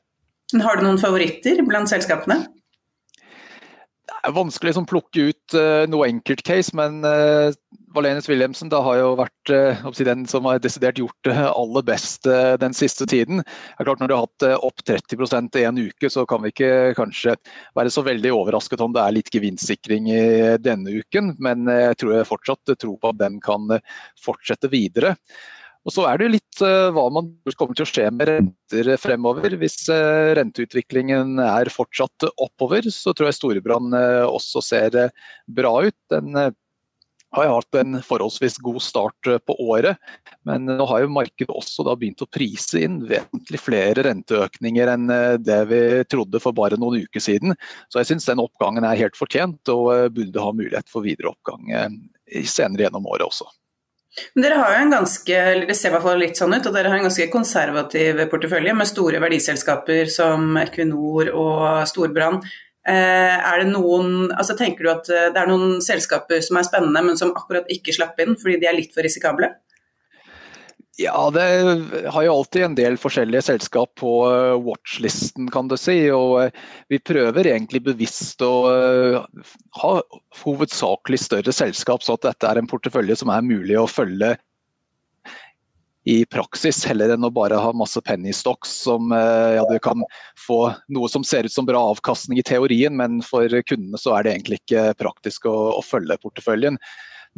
Har 0.60 0.76
du 0.76 0.84
noen 0.84 1.00
favoritter 1.00 1.64
blant 1.64 1.88
selskapene? 1.88 2.42
Er 4.22 4.34
vanskelig 4.36 4.68
å 4.68 4.70
liksom, 4.70 4.86
plukke 4.86 5.22
ut 5.32 5.54
uh, 5.58 5.82
noe 5.90 6.06
enkeltcase, 6.06 6.70
men 6.78 7.00
uh, 7.02 7.50
Valenius 7.96 8.28
Wilhelmsen 8.30 8.70
da 8.70 8.78
har 8.86 9.00
jo 9.00 9.08
vært 9.18 9.50
uh, 9.50 9.88
den 10.06 10.22
som 10.30 10.46
har 10.46 10.60
desidert 10.62 11.00
gjort 11.00 11.26
det 11.26 11.34
aller 11.48 11.82
best 11.88 12.28
uh, 12.30 12.54
den 12.62 12.76
siste 12.76 13.08
tiden. 13.10 13.42
Det 13.42 13.82
er 13.82 13.88
klart 13.88 14.04
Når 14.04 14.12
du 14.12 14.14
har 14.14 14.28
hatt 14.28 14.46
opp 14.68 14.84
30% 14.86 15.58
i 15.58 15.64
en 15.66 15.80
uke, 15.82 16.10
så 16.10 16.22
kan 16.30 16.44
vi 16.44 16.52
ikke 16.54 16.70
kanskje 16.98 17.34
være 17.74 17.90
så 17.90 18.04
veldig 18.06 18.30
overrasket 18.36 18.84
om 18.86 18.94
det 18.94 19.02
er 19.02 19.16
litt 19.18 19.32
gevinstsikring 19.34 20.06
i 20.14 20.22
denne 20.62 21.02
uken, 21.02 21.34
men 21.42 21.66
jeg 21.66 21.98
tror 21.98 22.14
jeg 22.14 22.30
fortsatt 22.30 22.76
tror 22.76 22.94
på 23.02 23.10
at 23.10 23.18
den 23.24 23.42
kan 23.42 23.74
fortsette 24.22 24.70
videre. 24.70 25.16
Og 25.82 25.94
Så 25.94 26.04
er 26.06 26.20
det 26.20 26.30
litt 26.30 26.62
uh, 26.62 26.92
hva 26.94 27.08
man 27.10 27.32
kommer 27.58 27.74
til 27.74 27.84
å 27.84 27.90
skje 27.90 28.06
med 28.14 28.28
renter 28.30 28.94
fremover. 29.02 29.56
Hvis 29.58 29.80
uh, 29.90 30.30
renteutviklingen 30.38 31.40
er 31.42 31.70
fortsatt 31.74 32.28
oppover, 32.36 32.86
så 32.94 33.14
tror 33.14 33.30
jeg 33.30 33.38
Storebrand 33.40 33.96
uh, 33.96 34.28
også 34.30 34.62
ser 34.62 34.98
bra 35.50 35.72
ut. 35.88 35.96
Den 36.12 36.38
har 37.32 37.46
jo 37.48 37.54
hatt 37.56 37.78
en 37.80 37.96
forholdsvis 38.04 38.58
god 38.62 38.78
start 38.84 39.28
på 39.48 39.56
året, 39.64 39.96
men 40.44 40.68
nå 40.68 40.84
har 40.90 41.00
jo 41.00 41.14
markedet 41.16 41.48
også 41.48 41.86
begynt 41.96 42.20
å 42.22 42.28
prise 42.28 42.82
inn 42.84 42.98
vesentlig 43.08 43.62
flere 43.62 44.04
renteøkninger 44.04 44.92
enn 44.92 45.08
det 45.40 45.58
vi 45.70 45.80
trodde 46.12 46.42
for 46.44 46.52
bare 46.52 46.76
noen 46.76 47.00
uker 47.06 47.24
siden. 47.24 47.56
Så 47.88 48.02
jeg 48.02 48.10
syns 48.12 48.28
den 48.28 48.44
oppgangen 48.44 48.84
er 48.84 49.00
helt 49.00 49.16
fortjent 49.16 49.72
og 49.72 50.12
burde 50.12 50.44
ha 50.44 50.52
mulighet 50.52 50.92
for 50.92 51.08
videre 51.08 51.32
oppgang 51.32 51.72
senere 52.44 52.84
gjennom 52.84 53.08
året 53.08 53.30
også. 53.30 53.48
Men 54.34 54.44
dere 54.44 54.58
har 54.60 54.74
jo 54.74 54.80
en 54.82 54.92
ganske, 54.92 55.38
det 55.68 55.76
ser 55.78 55.88
i 55.88 55.94
hvert 55.94 56.04
fall 56.04 56.20
litt 56.20 56.36
sånn 56.40 56.52
ut, 56.52 56.66
og 56.68 56.74
dere 56.76 56.92
har 56.92 57.00
en 57.00 57.06
ganske 57.08 57.30
konservativ 57.32 58.20
portefølje 58.32 58.74
med 58.76 58.90
store 58.90 59.22
verdiselskaper 59.22 60.10
som 60.12 60.58
Equinor 60.60 61.32
og 61.32 61.64
Storbrann. 61.88 62.42
Eh, 62.82 63.36
er 63.38 63.62
det 63.62 63.70
noen, 63.70 64.32
altså 64.34 64.56
Tenker 64.58 64.84
du 64.84 64.90
at 64.92 65.06
det 65.08 65.38
er 65.38 65.48
noen 65.48 65.78
selskaper 65.84 66.42
som 66.44 66.58
er 66.58 66.66
spennende, 66.68 67.04
men 67.06 67.20
som 67.20 67.32
akkurat 67.38 67.70
ikke 67.72 67.94
slapp 67.94 68.20
inn 68.20 68.36
fordi 68.36 68.58
de 68.60 68.68
er 68.68 68.76
litt 68.76 68.92
for 68.92 69.06
risikable? 69.06 69.52
Ja, 70.96 71.30
det 71.30 71.40
har 72.12 72.22
jo 72.22 72.32
alltid 72.34 72.62
en 72.62 72.74
del 72.76 72.98
forskjellige 73.00 73.42
selskap 73.46 73.94
på 73.96 74.10
eh, 74.28 74.58
watchlisten, 74.60 75.48
kan 75.50 75.68
du 75.70 75.76
si. 75.80 75.96
Og 76.12 76.34
eh, 76.42 76.64
vi 76.92 76.98
prøver 77.00 77.48
egentlig 77.48 77.80
bevisst 77.86 78.42
å 78.44 78.52
eh, 78.68 79.44
ha 79.80 79.92
hovedsakelig 80.42 81.22
større 81.22 81.54
selskap, 81.56 82.04
så 82.04 82.18
at 82.18 82.26
dette 82.26 82.50
er 82.50 82.60
en 82.60 82.68
portefølje 82.68 83.16
som 83.22 83.32
er 83.32 83.46
mulig 83.46 83.78
å 83.80 83.88
følge 83.88 84.34
i 86.12 86.18
praksis, 86.26 86.82
heller 86.84 87.14
enn 87.14 87.24
å 87.24 87.30
bare 87.32 87.56
ha 87.62 87.70
masse 87.78 88.00
penny 88.04 88.32
stocks 88.34 88.72
som 88.88 89.12
ja, 89.14 89.62
du 89.68 89.76
kan 89.78 90.00
få 90.48 90.56
noe 90.90 91.06
som 91.06 91.22
ser 91.22 91.46
ut 91.46 91.54
som 91.54 91.68
bra 91.68 91.78
avkastning 91.92 92.40
i 92.42 92.44
teorien, 92.48 92.96
men 92.98 93.20
for 93.22 93.46
kundene 93.68 94.00
så 94.02 94.16
er 94.16 94.26
det 94.26 94.32
egentlig 94.32 94.58
ikke 94.64 94.96
praktisk 94.98 95.46
å, 95.46 95.54
å 95.76 95.84
følge 95.86 96.18
porteføljen. 96.26 96.80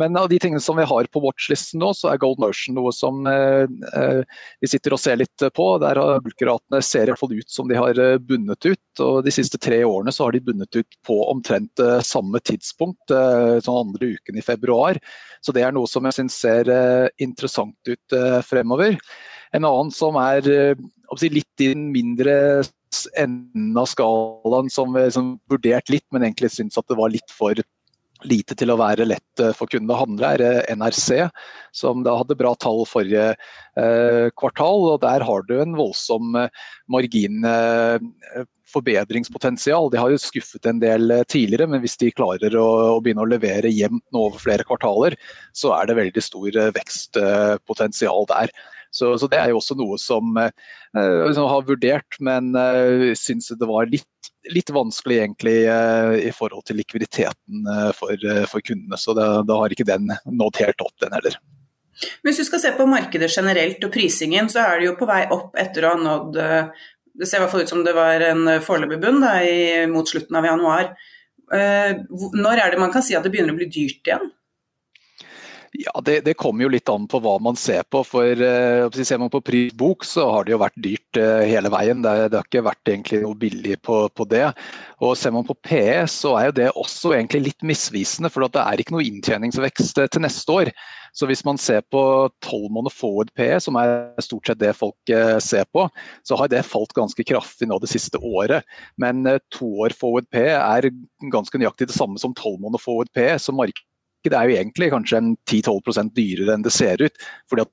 Men 0.00 0.16
av 0.18 0.28
de 0.28 0.38
tingene 0.42 0.60
som 0.60 0.76
vi 0.76 0.86
har 0.90 1.06
på 1.12 1.20
watchlisten 1.22 1.78
nå, 1.82 1.92
så 1.94 2.10
er 2.10 2.20
Golden 2.22 2.48
Ocean 2.48 2.74
noe 2.78 2.90
som 2.94 3.26
eh, 3.30 3.66
eh 3.94 4.22
vi 4.60 4.70
sitter 4.70 4.96
og 4.96 5.00
ser 5.02 5.20
litt 5.20 5.44
på. 5.54 5.66
Der 5.82 6.00
har 6.00 6.22
bulkeratene 6.24 6.80
ser 6.82 7.10
iallfall 7.10 7.36
ut 7.36 7.50
som 7.50 7.70
de 7.70 7.78
har 7.78 7.98
eh, 8.00 8.18
bundet 8.18 8.66
ut. 8.66 9.02
og 9.04 9.22
De 9.26 9.34
siste 9.34 9.60
tre 9.60 9.82
årene 9.86 10.14
så 10.14 10.26
har 10.26 10.34
de 10.34 10.42
bundet 10.42 10.80
ut 10.80 10.98
på 11.06 11.18
omtrent 11.30 11.82
eh, 11.82 12.00
samme 12.06 12.42
tidspunkt, 12.42 13.14
eh, 13.14 13.60
sånn 13.62 13.80
andre 13.84 14.14
uken 14.16 14.40
i 14.40 14.46
februar. 14.46 14.98
Så 15.44 15.54
det 15.54 15.62
er 15.62 15.74
noe 15.76 15.90
som 15.90 16.06
jeg 16.08 16.18
syns 16.18 16.40
ser 16.42 16.70
eh, 16.72 17.08
interessant 17.22 17.78
ut 17.86 18.18
fremover. 18.46 18.98
En 19.54 19.66
annen 19.68 19.92
som 19.94 20.16
er 20.18 20.42
litt 21.30 21.62
i 21.62 21.70
den 21.70 21.90
mindre 21.94 22.64
enden 23.18 23.78
av 23.78 23.86
skalaen 23.90 24.70
som 24.70 24.94
vi 24.94 25.04
har 25.04 25.30
vurdert 25.50 25.90
litt, 25.92 26.06
men 26.10 26.26
egentlig 26.26 26.50
syns 26.54 26.78
at 26.78 26.86
det 26.90 26.98
var 26.98 27.12
litt 27.12 27.30
for 27.30 27.58
lite 28.28 28.52
til 28.58 28.72
å 28.72 28.76
være 28.80 29.04
lett 29.08 29.40
eh, 29.42 29.52
for 29.56 29.66
kundene 29.70 29.94
å 29.96 30.02
handle, 30.02 30.26
er 30.34 30.40
eh, 30.44 30.74
NRC, 30.74 31.08
som 31.74 32.02
da 32.06 32.12
hadde 32.20 32.38
bra 32.38 32.52
tall 32.60 32.84
forrige 32.88 33.26
eh, 33.34 34.26
kvartal. 34.38 34.80
og 34.94 35.00
Der 35.04 35.20
har 35.26 35.40
du 35.48 35.54
en 35.60 35.76
voldsom 35.78 36.24
marginforbedringspotensial. 36.92 39.84
De 39.92 39.98
har 40.00 40.10
jo 40.12 40.18
skuffet 40.22 40.64
en 40.70 40.80
del 40.82 41.02
tidligere, 41.30 41.66
men 41.70 41.80
hvis 41.84 41.98
de 42.00 42.14
klarer 42.14 42.52
å, 42.58 42.68
å 42.96 43.00
begynne 43.04 43.24
å 43.24 43.32
levere 43.32 43.68
jevnt 43.72 44.06
over 44.14 44.38
flere 44.42 44.64
kvartaler, 44.68 45.12
så 45.56 45.68
er 45.78 45.82
det 45.88 46.00
veldig 46.00 46.22
stor 46.24 46.50
vekstpotensial 46.78 48.22
der. 48.32 48.48
Så, 48.94 49.10
så, 49.18 49.26
det 49.30 49.40
er 49.40 49.50
jo 49.50 49.58
også 49.58 49.74
noe 49.78 49.96
som 49.98 50.36
eh, 50.38 50.52
liksom 50.94 51.48
har 51.50 51.66
vurdert, 51.66 52.18
men 52.22 52.52
eh, 52.54 53.10
syns 53.18 53.50
det 53.50 53.66
var 53.66 53.88
litt, 53.90 54.28
litt 54.54 54.70
vanskelig 54.74 55.16
egentlig 55.18 55.56
eh, 55.66 56.12
i 56.28 56.30
forhold 56.34 56.62
til 56.68 56.78
likviditeten 56.78 57.66
eh, 57.72 57.90
for, 57.98 58.14
eh, 58.14 58.44
for 58.50 58.62
kundene. 58.62 58.98
Så 59.00 59.16
da 59.18 59.42
har 59.50 59.74
ikke 59.74 59.88
den 59.88 60.12
nådd 60.30 60.60
helt 60.62 60.84
opp, 60.86 60.94
den 61.02 61.16
heller. 61.16 61.40
Hvis 62.22 62.38
du 62.38 62.44
skal 62.46 62.62
se 62.62 62.72
på 62.78 62.86
markedet 62.90 63.32
generelt 63.34 63.82
og 63.86 63.90
prisingen, 63.94 64.46
så 64.50 64.62
er 64.62 64.78
det 64.78 64.88
jo 64.92 64.94
på 64.98 65.10
vei 65.10 65.24
opp 65.34 65.58
etter 65.58 65.86
å 65.86 65.96
ha 65.96 66.00
nådd 66.04 66.38
eh, 66.42 66.86
Det 67.14 67.26
ser 67.30 67.38
i 67.38 67.44
hvert 67.44 67.52
fall 67.54 67.66
ut 67.66 67.70
som 67.70 67.82
det 67.86 67.92
var 67.94 68.22
en 68.26 68.46
foreløpig 68.62 68.96
bunn 69.02 69.20
mot 69.92 70.08
slutten 70.10 70.34
av 70.34 70.48
januar. 70.48 70.88
Når 71.46 72.62
er 72.62 72.72
det 72.74 72.80
man 72.82 72.90
kan 72.90 73.04
si 73.06 73.14
at 73.14 73.22
det 73.22 73.30
begynner 73.30 73.54
å 73.54 73.58
bli 73.60 73.68
dyrt 73.70 74.10
igjen? 74.10 74.32
Ja, 75.76 76.00
det, 76.04 76.20
det, 76.20 76.36
kommer 76.38 76.62
jo 76.62 76.70
litt 76.70 76.88
an 76.88 77.08
på 77.10 77.18
hva 77.18 77.32
man 77.42 77.56
ser 77.58 77.82
på. 77.90 78.04
for 78.06 78.38
uh, 78.38 78.86
Ser 78.94 79.18
man 79.18 79.30
på 79.32 79.40
prisbok, 79.42 80.04
så 80.06 80.28
har 80.30 80.46
det 80.46 80.52
jo 80.54 80.60
vært 80.62 80.76
dyrt 80.78 81.18
uh, 81.18 81.42
hele 81.42 81.70
veien. 81.74 82.02
Det, 82.04 82.12
det, 82.30 82.38
har 82.38 82.46
ikke 82.46 82.62
vært 82.68 82.90
egentlig 82.92 83.22
noe 83.24 83.34
billig 83.38 83.80
på, 83.82 83.96
på, 84.14 84.26
det. 84.30 84.44
Og 85.02 85.16
Ser 85.18 85.32
man 85.34 85.46
på 85.46 85.56
PE, 85.66 86.04
så 86.10 86.36
er 86.38 86.46
jo 86.48 86.54
det 86.60 86.68
også 86.78 87.16
egentlig 87.16 87.40
litt 87.48 87.66
misvisende. 87.66 88.30
For 88.30 88.46
det 88.46 88.62
er 88.62 88.82
ikke 88.84 88.94
noe 88.94 89.06
inntjeningsvekst 89.08 89.98
uh, 89.98 90.06
til 90.14 90.22
neste 90.22 90.54
år. 90.54 90.70
Så 91.14 91.26
hvis 91.30 91.42
man 91.46 91.58
ser 91.58 91.82
på 91.90 92.02
12 92.44 92.70
måneder 92.74 92.94
forward 92.94 93.32
PE, 93.34 93.58
som 93.62 93.78
er 93.78 94.22
stort 94.22 94.50
sett 94.50 94.62
det 94.62 94.72
folk 94.78 95.12
ser 95.42 95.62
på, 95.70 95.84
så 96.26 96.38
har 96.40 96.50
det 96.50 96.64
falt 96.66 96.90
ganske 96.96 97.22
kraftig 97.26 97.68
nå 97.70 97.78
det 97.78 97.90
siste 97.92 98.18
året. 98.18 98.66
Men 98.98 99.22
to 99.54 99.68
år 99.86 99.94
forward 99.94 100.26
PE 100.34 100.56
er 100.58 100.90
ganske 101.30 101.62
nøyaktig 101.62 101.86
det 101.92 101.94
samme 101.94 102.18
som 102.18 102.34
12 102.34 102.58
måneder 102.58 102.82
forward 102.82 103.14
PE. 103.14 103.36
så 103.38 103.54
markedet 103.54 103.86
markedet 104.24 104.40
er 104.40 104.48
jo 104.48 104.58
egentlig 104.58 104.90
kanskje 104.92 105.20
10-12% 105.50 106.14
dyrere 106.14 106.54
enn 106.54 106.64
det 106.64 106.72
ser 106.72 107.00
ut. 107.02 107.12
fordi 107.48 107.62
at 107.62 107.72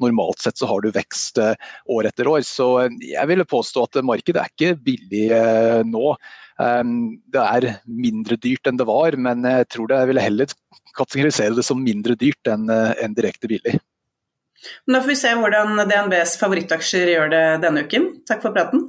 Normalt 0.00 0.38
sett 0.40 0.56
så 0.56 0.64
har 0.64 0.80
du 0.80 0.90
vekst 0.90 1.36
eh, 1.36 1.54
år 1.92 2.06
etter 2.08 2.26
år, 2.26 2.40
så 2.40 2.86
eh, 2.86 2.94
jeg 3.04 3.28
ville 3.28 3.44
påstå 3.44 3.82
at 3.84 3.98
markedet 4.00 4.40
er 4.40 4.48
ikke 4.48 4.78
billig 4.80 5.26
eh, 5.30 5.82
nå. 5.84 6.14
Det 6.56 7.40
er 7.40 7.66
mindre 7.84 8.36
dyrt 8.36 8.68
enn 8.68 8.76
det 8.76 8.86
var, 8.88 9.12
men 9.16 9.44
jeg 9.44 9.68
tror 9.72 9.88
det 9.88 10.00
ville 10.08 10.24
heller 10.24 10.50
kategorisere 10.96 11.56
det 11.56 11.64
som 11.64 11.80
mindre 11.80 12.16
dyrt 12.20 12.48
enn 12.48 12.68
direkte 13.16 13.48
billig. 13.48 13.78
Da 14.88 15.00
får 15.00 15.08
vi 15.08 15.16
se 15.20 15.32
hvordan 15.36 15.84
DNBs 15.88 16.36
favorittaksjer 16.40 17.14
gjør 17.14 17.32
det 17.32 17.44
denne 17.64 17.84
uken. 17.88 18.10
Takk 18.28 18.44
for 18.44 18.56
praten. 18.56 18.88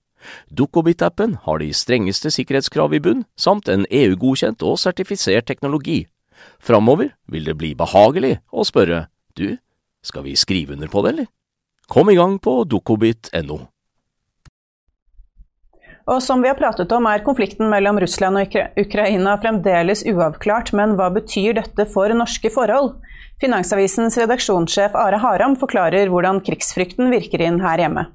Dukkobit-appen 0.49 1.37
har 1.45 1.61
de 1.61 1.71
strengeste 1.73 2.31
sikkerhetskrav 2.33 2.93
i 2.93 3.01
bunn, 3.03 3.25
samt 3.35 3.71
en 3.71 3.85
EU-godkjent 3.89 4.63
og 4.67 4.79
sertifisert 4.81 5.47
teknologi. 5.49 6.05
Framover 6.61 7.13
vil 7.31 7.45
det 7.45 7.57
bli 7.59 7.73
behagelig 7.77 8.37
å 8.51 8.65
spørre 8.67 9.05
du, 9.37 9.57
skal 10.05 10.25
vi 10.25 10.37
skrive 10.37 10.73
under 10.73 10.89
på 10.91 11.03
det, 11.05 11.13
eller? 11.13 11.29
Kom 11.91 12.09
i 12.09 12.15
gang 12.15 12.37
på 12.39 12.61
dukkobit.no. 12.69 13.59
Og 16.09 16.19
som 16.23 16.41
vi 16.41 16.49
har 16.49 16.57
pratet 16.57 16.91
om, 16.95 17.05
er 17.05 17.23
konflikten 17.23 17.69
mellom 17.69 17.99
Russland 18.01 18.39
og 18.39 18.55
Ukraina 18.79 19.35
fremdeles 19.41 20.01
uavklart, 20.09 20.73
men 20.77 20.95
hva 20.97 21.11
betyr 21.13 21.59
dette 21.59 21.85
for 21.93 22.13
norske 22.17 22.49
forhold? 22.53 22.95
Finansavisens 23.41 24.17
redaksjonssjef 24.21 24.97
Are 24.97 25.19
Haram 25.21 25.55
forklarer 25.61 26.09
hvordan 26.11 26.41
krigsfrykten 26.45 27.13
virker 27.13 27.41
inn 27.45 27.61
her 27.63 27.81
hjemme. 27.81 28.07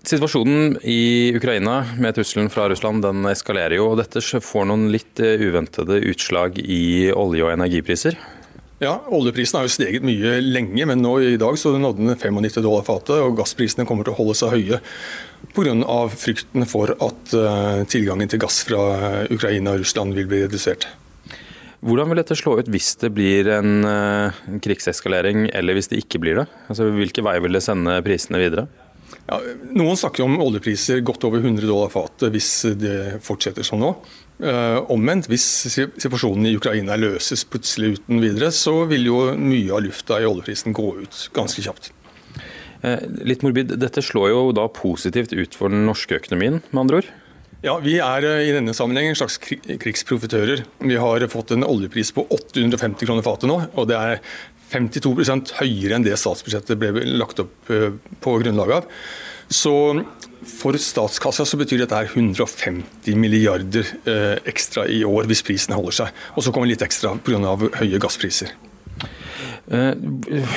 Situasjonen 0.00 0.78
i 0.88 1.32
Ukraina 1.36 1.82
med 2.00 2.14
trusselen 2.16 2.48
fra 2.50 2.68
Russland 2.72 3.04
den 3.04 3.26
eskalerer 3.28 3.76
jo. 3.76 3.90
og 3.92 3.98
Dette 4.00 4.22
får 4.22 4.68
noen 4.70 4.88
litt 4.92 5.20
eh, 5.20 5.42
uventede 5.44 6.00
utslag 6.08 6.56
i 6.62 7.10
olje- 7.12 7.44
og 7.44 7.52
energipriser. 7.52 8.16
Ja, 8.80 8.94
Oljeprisen 9.12 9.58
har 9.58 9.66
jo 9.66 9.72
steget 9.74 10.04
mye 10.08 10.38
lenge, 10.40 10.86
men 10.88 11.02
nå 11.04 11.18
i 11.20 11.36
dag 11.40 11.58
så 11.60 11.74
nådde 11.76 12.00
den 12.00 12.16
95 12.16 12.62
dollar 12.64 12.86
fatet. 12.86 13.18
Og 13.20 13.36
gassprisene 13.36 13.84
kommer 13.84 14.08
til 14.08 14.14
å 14.14 14.20
holde 14.22 14.38
seg 14.38 14.54
høye 14.54 14.80
pga. 15.52 15.98
frykten 16.16 16.64
for 16.64 16.94
at 16.96 17.34
uh, 17.36 17.84
tilgangen 17.84 18.32
til 18.32 18.40
gass 18.40 18.62
fra 18.64 19.26
Ukraina 19.28 19.76
og 19.76 19.84
Russland 19.84 20.16
vil 20.16 20.30
bli 20.30 20.40
redusert. 20.46 20.88
Hvordan 21.84 22.08
vil 22.08 22.22
dette 22.22 22.36
slå 22.40 22.56
ut 22.56 22.72
hvis 22.72 22.94
det 23.04 23.12
blir 23.12 23.52
en, 23.52 23.84
uh, 23.84 24.40
krigseskalering, 24.64 25.50
eller 25.52 25.76
hvis 25.76 25.92
det 25.92 26.00
ikke 26.00 26.24
blir 26.24 26.40
det? 26.40 26.48
Altså, 26.72 26.88
Hvilke 26.88 27.24
veier 27.24 27.44
vil 27.44 27.60
det 27.60 27.66
sende 27.68 28.00
prisene 28.06 28.40
videre? 28.40 28.64
Ja, 29.30 29.38
noen 29.76 29.98
snakker 29.98 30.24
om 30.24 30.40
oljepriser 30.42 31.02
godt 31.06 31.24
over 31.28 31.42
100 31.42 31.66
dollar 31.68 31.92
fatet 31.92 32.32
hvis 32.34 32.50
det 32.80 33.22
fortsetter 33.26 33.66
som 33.66 33.82
nå. 33.82 33.92
Uh, 34.40 34.80
omvendt, 34.88 35.28
hvis 35.28 35.44
situasjonen 35.68 36.48
i 36.48 36.54
Ukraina 36.56 36.96
løses 36.96 37.42
plutselig 37.44 37.98
uten 37.98 38.22
videre, 38.22 38.48
så 38.56 38.86
vil 38.88 39.04
jo 39.10 39.18
mye 39.36 39.74
av 39.76 39.82
lufta 39.84 40.16
i 40.16 40.28
oljeprisen 40.28 40.72
gå 40.76 40.86
ut 41.02 41.18
ganske 41.36 41.64
kjapt. 41.66 41.90
Uh, 42.80 42.96
litt 43.28 43.44
morbid, 43.44 43.74
Dette 43.76 44.00
slår 44.04 44.30
jo 44.32 44.44
da 44.56 44.64
positivt 44.72 45.34
ut 45.36 45.58
for 45.58 45.68
den 45.72 45.84
norske 45.84 46.16
økonomien, 46.16 46.62
med 46.70 46.82
andre 46.86 47.02
ord? 47.02 47.10
Ja, 47.60 47.76
Vi 47.84 47.98
er 48.00 48.24
uh, 48.24 48.40
i 48.40 48.54
denne 48.56 48.72
sammenheng 48.76 49.10
en 49.10 49.20
slags 49.20 49.36
krigsprofitører. 49.42 50.64
Vi 50.88 50.96
har 50.96 51.28
fått 51.28 51.52
en 51.52 51.66
oljepris 51.66 52.14
på 52.16 52.24
850 52.32 53.04
kroner 53.04 53.26
fatet 53.26 53.50
nå. 53.52 53.60
og 53.76 53.92
det 53.92 54.00
er 54.00 54.24
52% 54.70 55.56
høyere 55.60 55.98
enn 55.98 56.06
det 56.06 56.16
statsbudsjettet 56.20 56.78
ble 56.80 57.04
lagt 57.18 57.42
opp 57.42 57.72
eh, 57.74 57.90
på 58.22 58.38
grunnlag 58.42 58.78
av. 58.80 58.88
Så 59.50 59.74
for 60.46 60.78
statskassa 60.80 61.44
så 61.44 61.58
betyr 61.60 61.82
dette 61.82 61.98
150 62.06 63.18
milliarder 63.18 63.86
eh, 64.08 64.36
ekstra 64.48 64.86
i 64.88 65.02
år 65.04 65.28
hvis 65.30 65.44
prisene 65.46 65.78
holder 65.78 66.02
seg. 66.02 66.24
Og 66.36 66.46
så 66.46 66.54
kommer 66.54 66.70
litt 66.70 66.84
ekstra 66.86 67.16
pga. 67.24 67.56
høye 67.80 68.00
gasspriser. 68.02 68.54
Eh, 69.70 69.92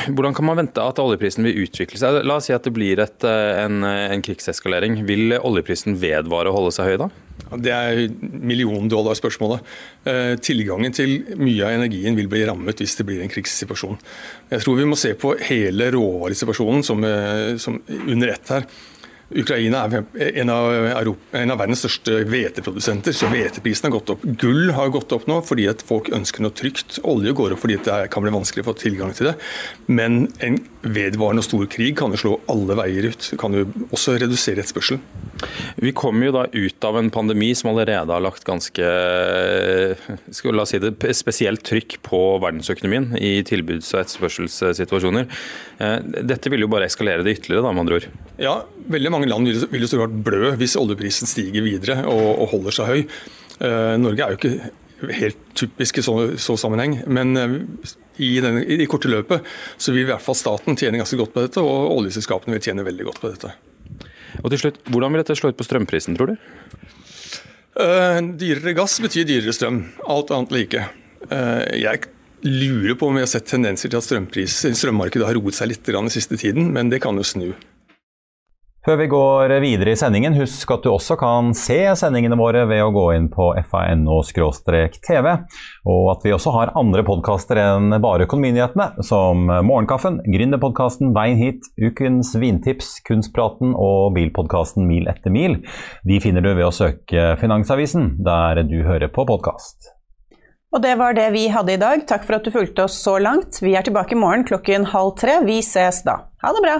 hvordan 0.10 0.34
kan 0.34 0.48
man 0.48 0.58
vente 0.58 0.82
at 0.82 0.98
oljeprisen 1.02 1.46
vil 1.46 1.68
utvikle 1.68 2.00
seg? 2.02 2.24
La 2.26 2.40
oss 2.40 2.48
si 2.50 2.56
at 2.56 2.66
det 2.66 2.74
blir 2.74 3.02
et, 3.04 3.26
eh, 3.30 3.60
en, 3.62 3.84
en 3.86 4.24
krigseskalering. 4.26 5.04
Vil 5.06 5.36
oljeprisen 5.38 6.00
vedvare 6.02 6.50
å 6.50 6.56
holde 6.58 6.74
seg 6.74 6.90
høy 6.90 6.98
da? 7.04 7.10
Det 7.54 7.74
er 7.74 8.02
milliondollarspørsmålet. 8.22 9.62
Eh, 10.10 10.34
tilgangen 10.42 10.96
til 10.98 11.20
mye 11.38 11.68
av 11.68 11.76
energien 11.78 12.18
vil 12.18 12.32
bli 12.32 12.42
rammet 12.50 12.82
hvis 12.82 12.98
det 12.98 13.06
blir 13.10 13.22
en 13.22 13.30
krigssituasjon. 13.30 14.02
Jeg 14.54 14.66
tror 14.66 14.82
vi 14.82 14.90
må 14.90 14.98
se 14.98 15.14
på 15.20 15.36
hele 15.46 15.92
råvaresituasjonen 15.94 16.86
som, 16.86 17.06
som 17.62 17.78
under 18.02 18.34
ett 18.34 18.54
her. 18.56 18.68
Ukraina 19.40 19.84
er 19.88 20.04
en 20.44 20.52
av, 20.54 20.70
en 21.34 21.54
av 21.54 21.60
verdens 21.62 21.84
største 21.84 22.24
hveteprodusenter, 22.30 23.16
så 23.16 23.30
hveteprisen 23.32 23.90
har 23.90 23.96
gått 23.98 24.14
opp. 24.14 24.28
Gull 24.42 24.74
har 24.76 24.94
gått 24.94 25.16
opp 25.16 25.26
nå 25.30 25.40
fordi 25.46 25.68
at 25.72 25.84
folk 25.86 26.12
ønsker 26.14 26.46
noe 26.46 26.56
trygt. 26.56 27.00
Olje 27.08 27.34
går 27.36 27.56
opp 27.56 27.64
fordi 27.64 27.80
det 27.88 27.98
kan 28.14 28.26
bli 28.26 28.34
vanskelig 28.36 28.66
å 28.66 28.70
få 28.72 28.78
tilgang 28.84 29.14
til 29.18 29.32
det. 29.32 29.36
Men 29.90 30.28
en 30.44 30.62
vedvarende 30.84 31.44
og 31.44 31.48
stor 31.48 31.68
krig 31.72 31.96
kan 32.00 32.14
jo 32.14 32.20
slå 32.20 32.34
alle 32.52 32.76
veier 32.78 33.08
ut. 33.12 33.30
Det 33.32 33.40
kan 33.40 33.56
jo 33.56 33.66
også 33.90 34.18
redusere 34.22 34.64
etterspørselen. 34.64 35.02
Vi 35.84 35.94
kommer 35.96 36.28
jo 36.28 36.36
da 36.36 36.44
ut 36.52 36.88
av 36.88 36.98
en 37.00 37.10
pandemi 37.14 37.50
som 37.58 37.72
allerede 37.72 38.12
har 38.12 38.24
lagt 38.24 38.46
ganske 38.48 38.90
skal 40.34 40.58
la 40.58 40.66
si 40.68 40.80
det, 40.84 40.94
spesielt 41.16 41.64
trykk 41.68 41.98
på 42.06 42.22
verdensøkonomien 42.44 43.14
i 43.20 43.36
tilbuds- 43.48 43.94
og 43.96 44.04
etterspørselssituasjoner. 44.04 45.28
Eh, 45.80 45.98
dette 46.34 46.52
vil 46.52 46.66
jo 46.66 46.72
bare 46.72 46.88
eskalere 46.90 47.26
det 47.26 47.38
ytterligere, 47.38 47.66
da, 47.66 47.74
med 47.74 47.86
andre 47.86 48.00
ord. 48.00 48.08
Ja, 48.42 48.56
veldig 48.94 49.14
mange 49.14 49.32
land 49.32 49.50
vil 49.50 49.86
jo 49.86 49.90
så 49.90 50.02
klart 50.02 50.16
blø 50.26 50.54
hvis 50.60 50.78
oljeprisen 50.80 51.30
stiger 51.30 51.66
videre 51.66 52.04
og, 52.04 52.28
og 52.44 52.54
holder 52.56 52.80
seg 52.80 52.92
høy. 52.92 53.04
Uh, 53.64 53.96
Norge 54.02 54.26
er 54.26 54.34
jo 54.34 54.40
ikke 54.40 55.14
helt 55.20 55.44
typisk 55.58 56.00
i 56.00 56.04
så, 56.06 56.16
så 56.42 56.56
sammenheng, 56.60 56.98
men 57.12 57.38
uh, 57.38 57.60
i, 58.18 58.32
den, 58.44 58.62
i 58.64 58.78
det 58.80 58.90
korte 58.92 59.12
løpet 59.12 59.46
så 59.78 59.94
vil 59.94 60.06
i 60.06 60.10
hvert 60.12 60.24
fall 60.24 60.38
staten 60.38 60.78
tjene 60.80 61.00
ganske 61.02 61.20
godt 61.20 61.34
på 61.36 61.46
dette, 61.46 61.62
og 61.64 61.94
oljeselskapene 61.98 62.58
vil 62.58 62.66
tjene 62.66 62.86
veldig 62.86 63.08
godt 63.10 63.22
på 63.24 63.32
dette. 63.34 63.54
Og 64.42 64.50
til 64.54 64.64
slutt, 64.66 64.82
Hvordan 64.90 65.14
vil 65.14 65.24
dette 65.24 65.38
slå 65.38 65.54
ut 65.54 65.60
på 65.60 65.68
strømprisen, 65.68 66.18
tror 66.18 66.34
du? 66.34 66.36
Uh, 67.74 68.20
dyrere 68.38 68.76
gass 68.78 69.00
betyr 69.02 69.26
dyrere 69.30 69.54
strøm. 69.56 69.84
Alt 70.10 70.34
annet 70.34 70.54
like. 70.54 70.90
jeg 71.24 72.02
lurer 72.44 72.98
på 73.00 73.08
om 73.08 73.16
vi 73.16 73.24
har 73.24 73.30
sett 73.32 73.48
tendenser 73.48 73.90
til 73.90 74.02
at 74.02 74.76
strømmarkedet 74.76 75.28
har 75.30 75.38
roet 75.38 75.56
seg 75.56 75.72
litt 75.72 75.88
den 75.88 76.12
siste 76.12 76.38
tiden, 76.38 76.74
men 76.76 76.92
det 76.92 77.00
kan 77.06 77.16
jo 77.16 77.24
snu. 77.24 77.54
Før 78.84 78.98
vi 79.00 79.06
går 79.08 79.48
videre 79.64 79.94
i 79.94 79.96
sendingen, 79.96 80.34
husk 80.36 80.72
at 80.76 80.84
du 80.84 80.90
også 80.92 81.16
kan 81.16 81.54
se 81.56 81.78
sendingene 81.96 82.36
våre 82.36 82.66
ved 82.68 82.82
å 82.84 82.90
gå 82.92 83.06
inn 83.16 83.30
på 83.32 83.46
fano-tv, 83.72 85.30
og 85.88 86.10
at 86.12 86.26
vi 86.28 86.34
også 86.36 86.52
har 86.52 86.74
andre 86.76 87.06
podkaster 87.08 87.62
enn 87.64 87.96
bare 88.04 88.28
Økonominyhetene, 88.28 88.90
som 89.08 89.48
Morgenkaffen, 89.48 90.20
Gründerpodkasten 90.28 91.16
Veien 91.16 91.40
hit, 91.40 91.72
Ukens 91.80 92.34
vintips, 92.36 92.98
Kunstpraten 93.08 93.72
og 93.72 94.12
bilpodkasten 94.20 94.84
Mil 94.90 95.08
etter 95.08 95.32
mil. 95.32 95.62
De 96.04 96.20
finner 96.20 96.44
du 96.44 96.52
ved 96.52 96.68
å 96.68 96.76
søke 96.76 97.38
Finansavisen, 97.40 98.18
der 98.28 98.66
du 98.68 98.82
hører 98.84 99.08
på 99.16 99.24
podkast. 99.32 99.94
Og 100.76 100.84
det 100.84 100.98
var 101.00 101.16
det 101.16 101.32
vi 101.32 101.48
hadde 101.54 101.78
i 101.78 101.80
dag. 101.80 102.04
Takk 102.10 102.28
for 102.28 102.36
at 102.36 102.44
du 102.44 102.52
fulgte 102.52 102.90
oss 102.90 103.00
så 103.00 103.16
langt. 103.22 103.64
Vi 103.64 103.78
er 103.80 103.88
tilbake 103.88 104.18
i 104.18 104.20
morgen 104.20 104.44
klokken 104.44 104.92
halv 104.92 105.16
tre. 105.24 105.40
Vi 105.48 105.62
ses 105.64 106.04
da. 106.04 106.26
Ha 106.44 106.52
det 106.58 106.68
bra! 106.68 106.80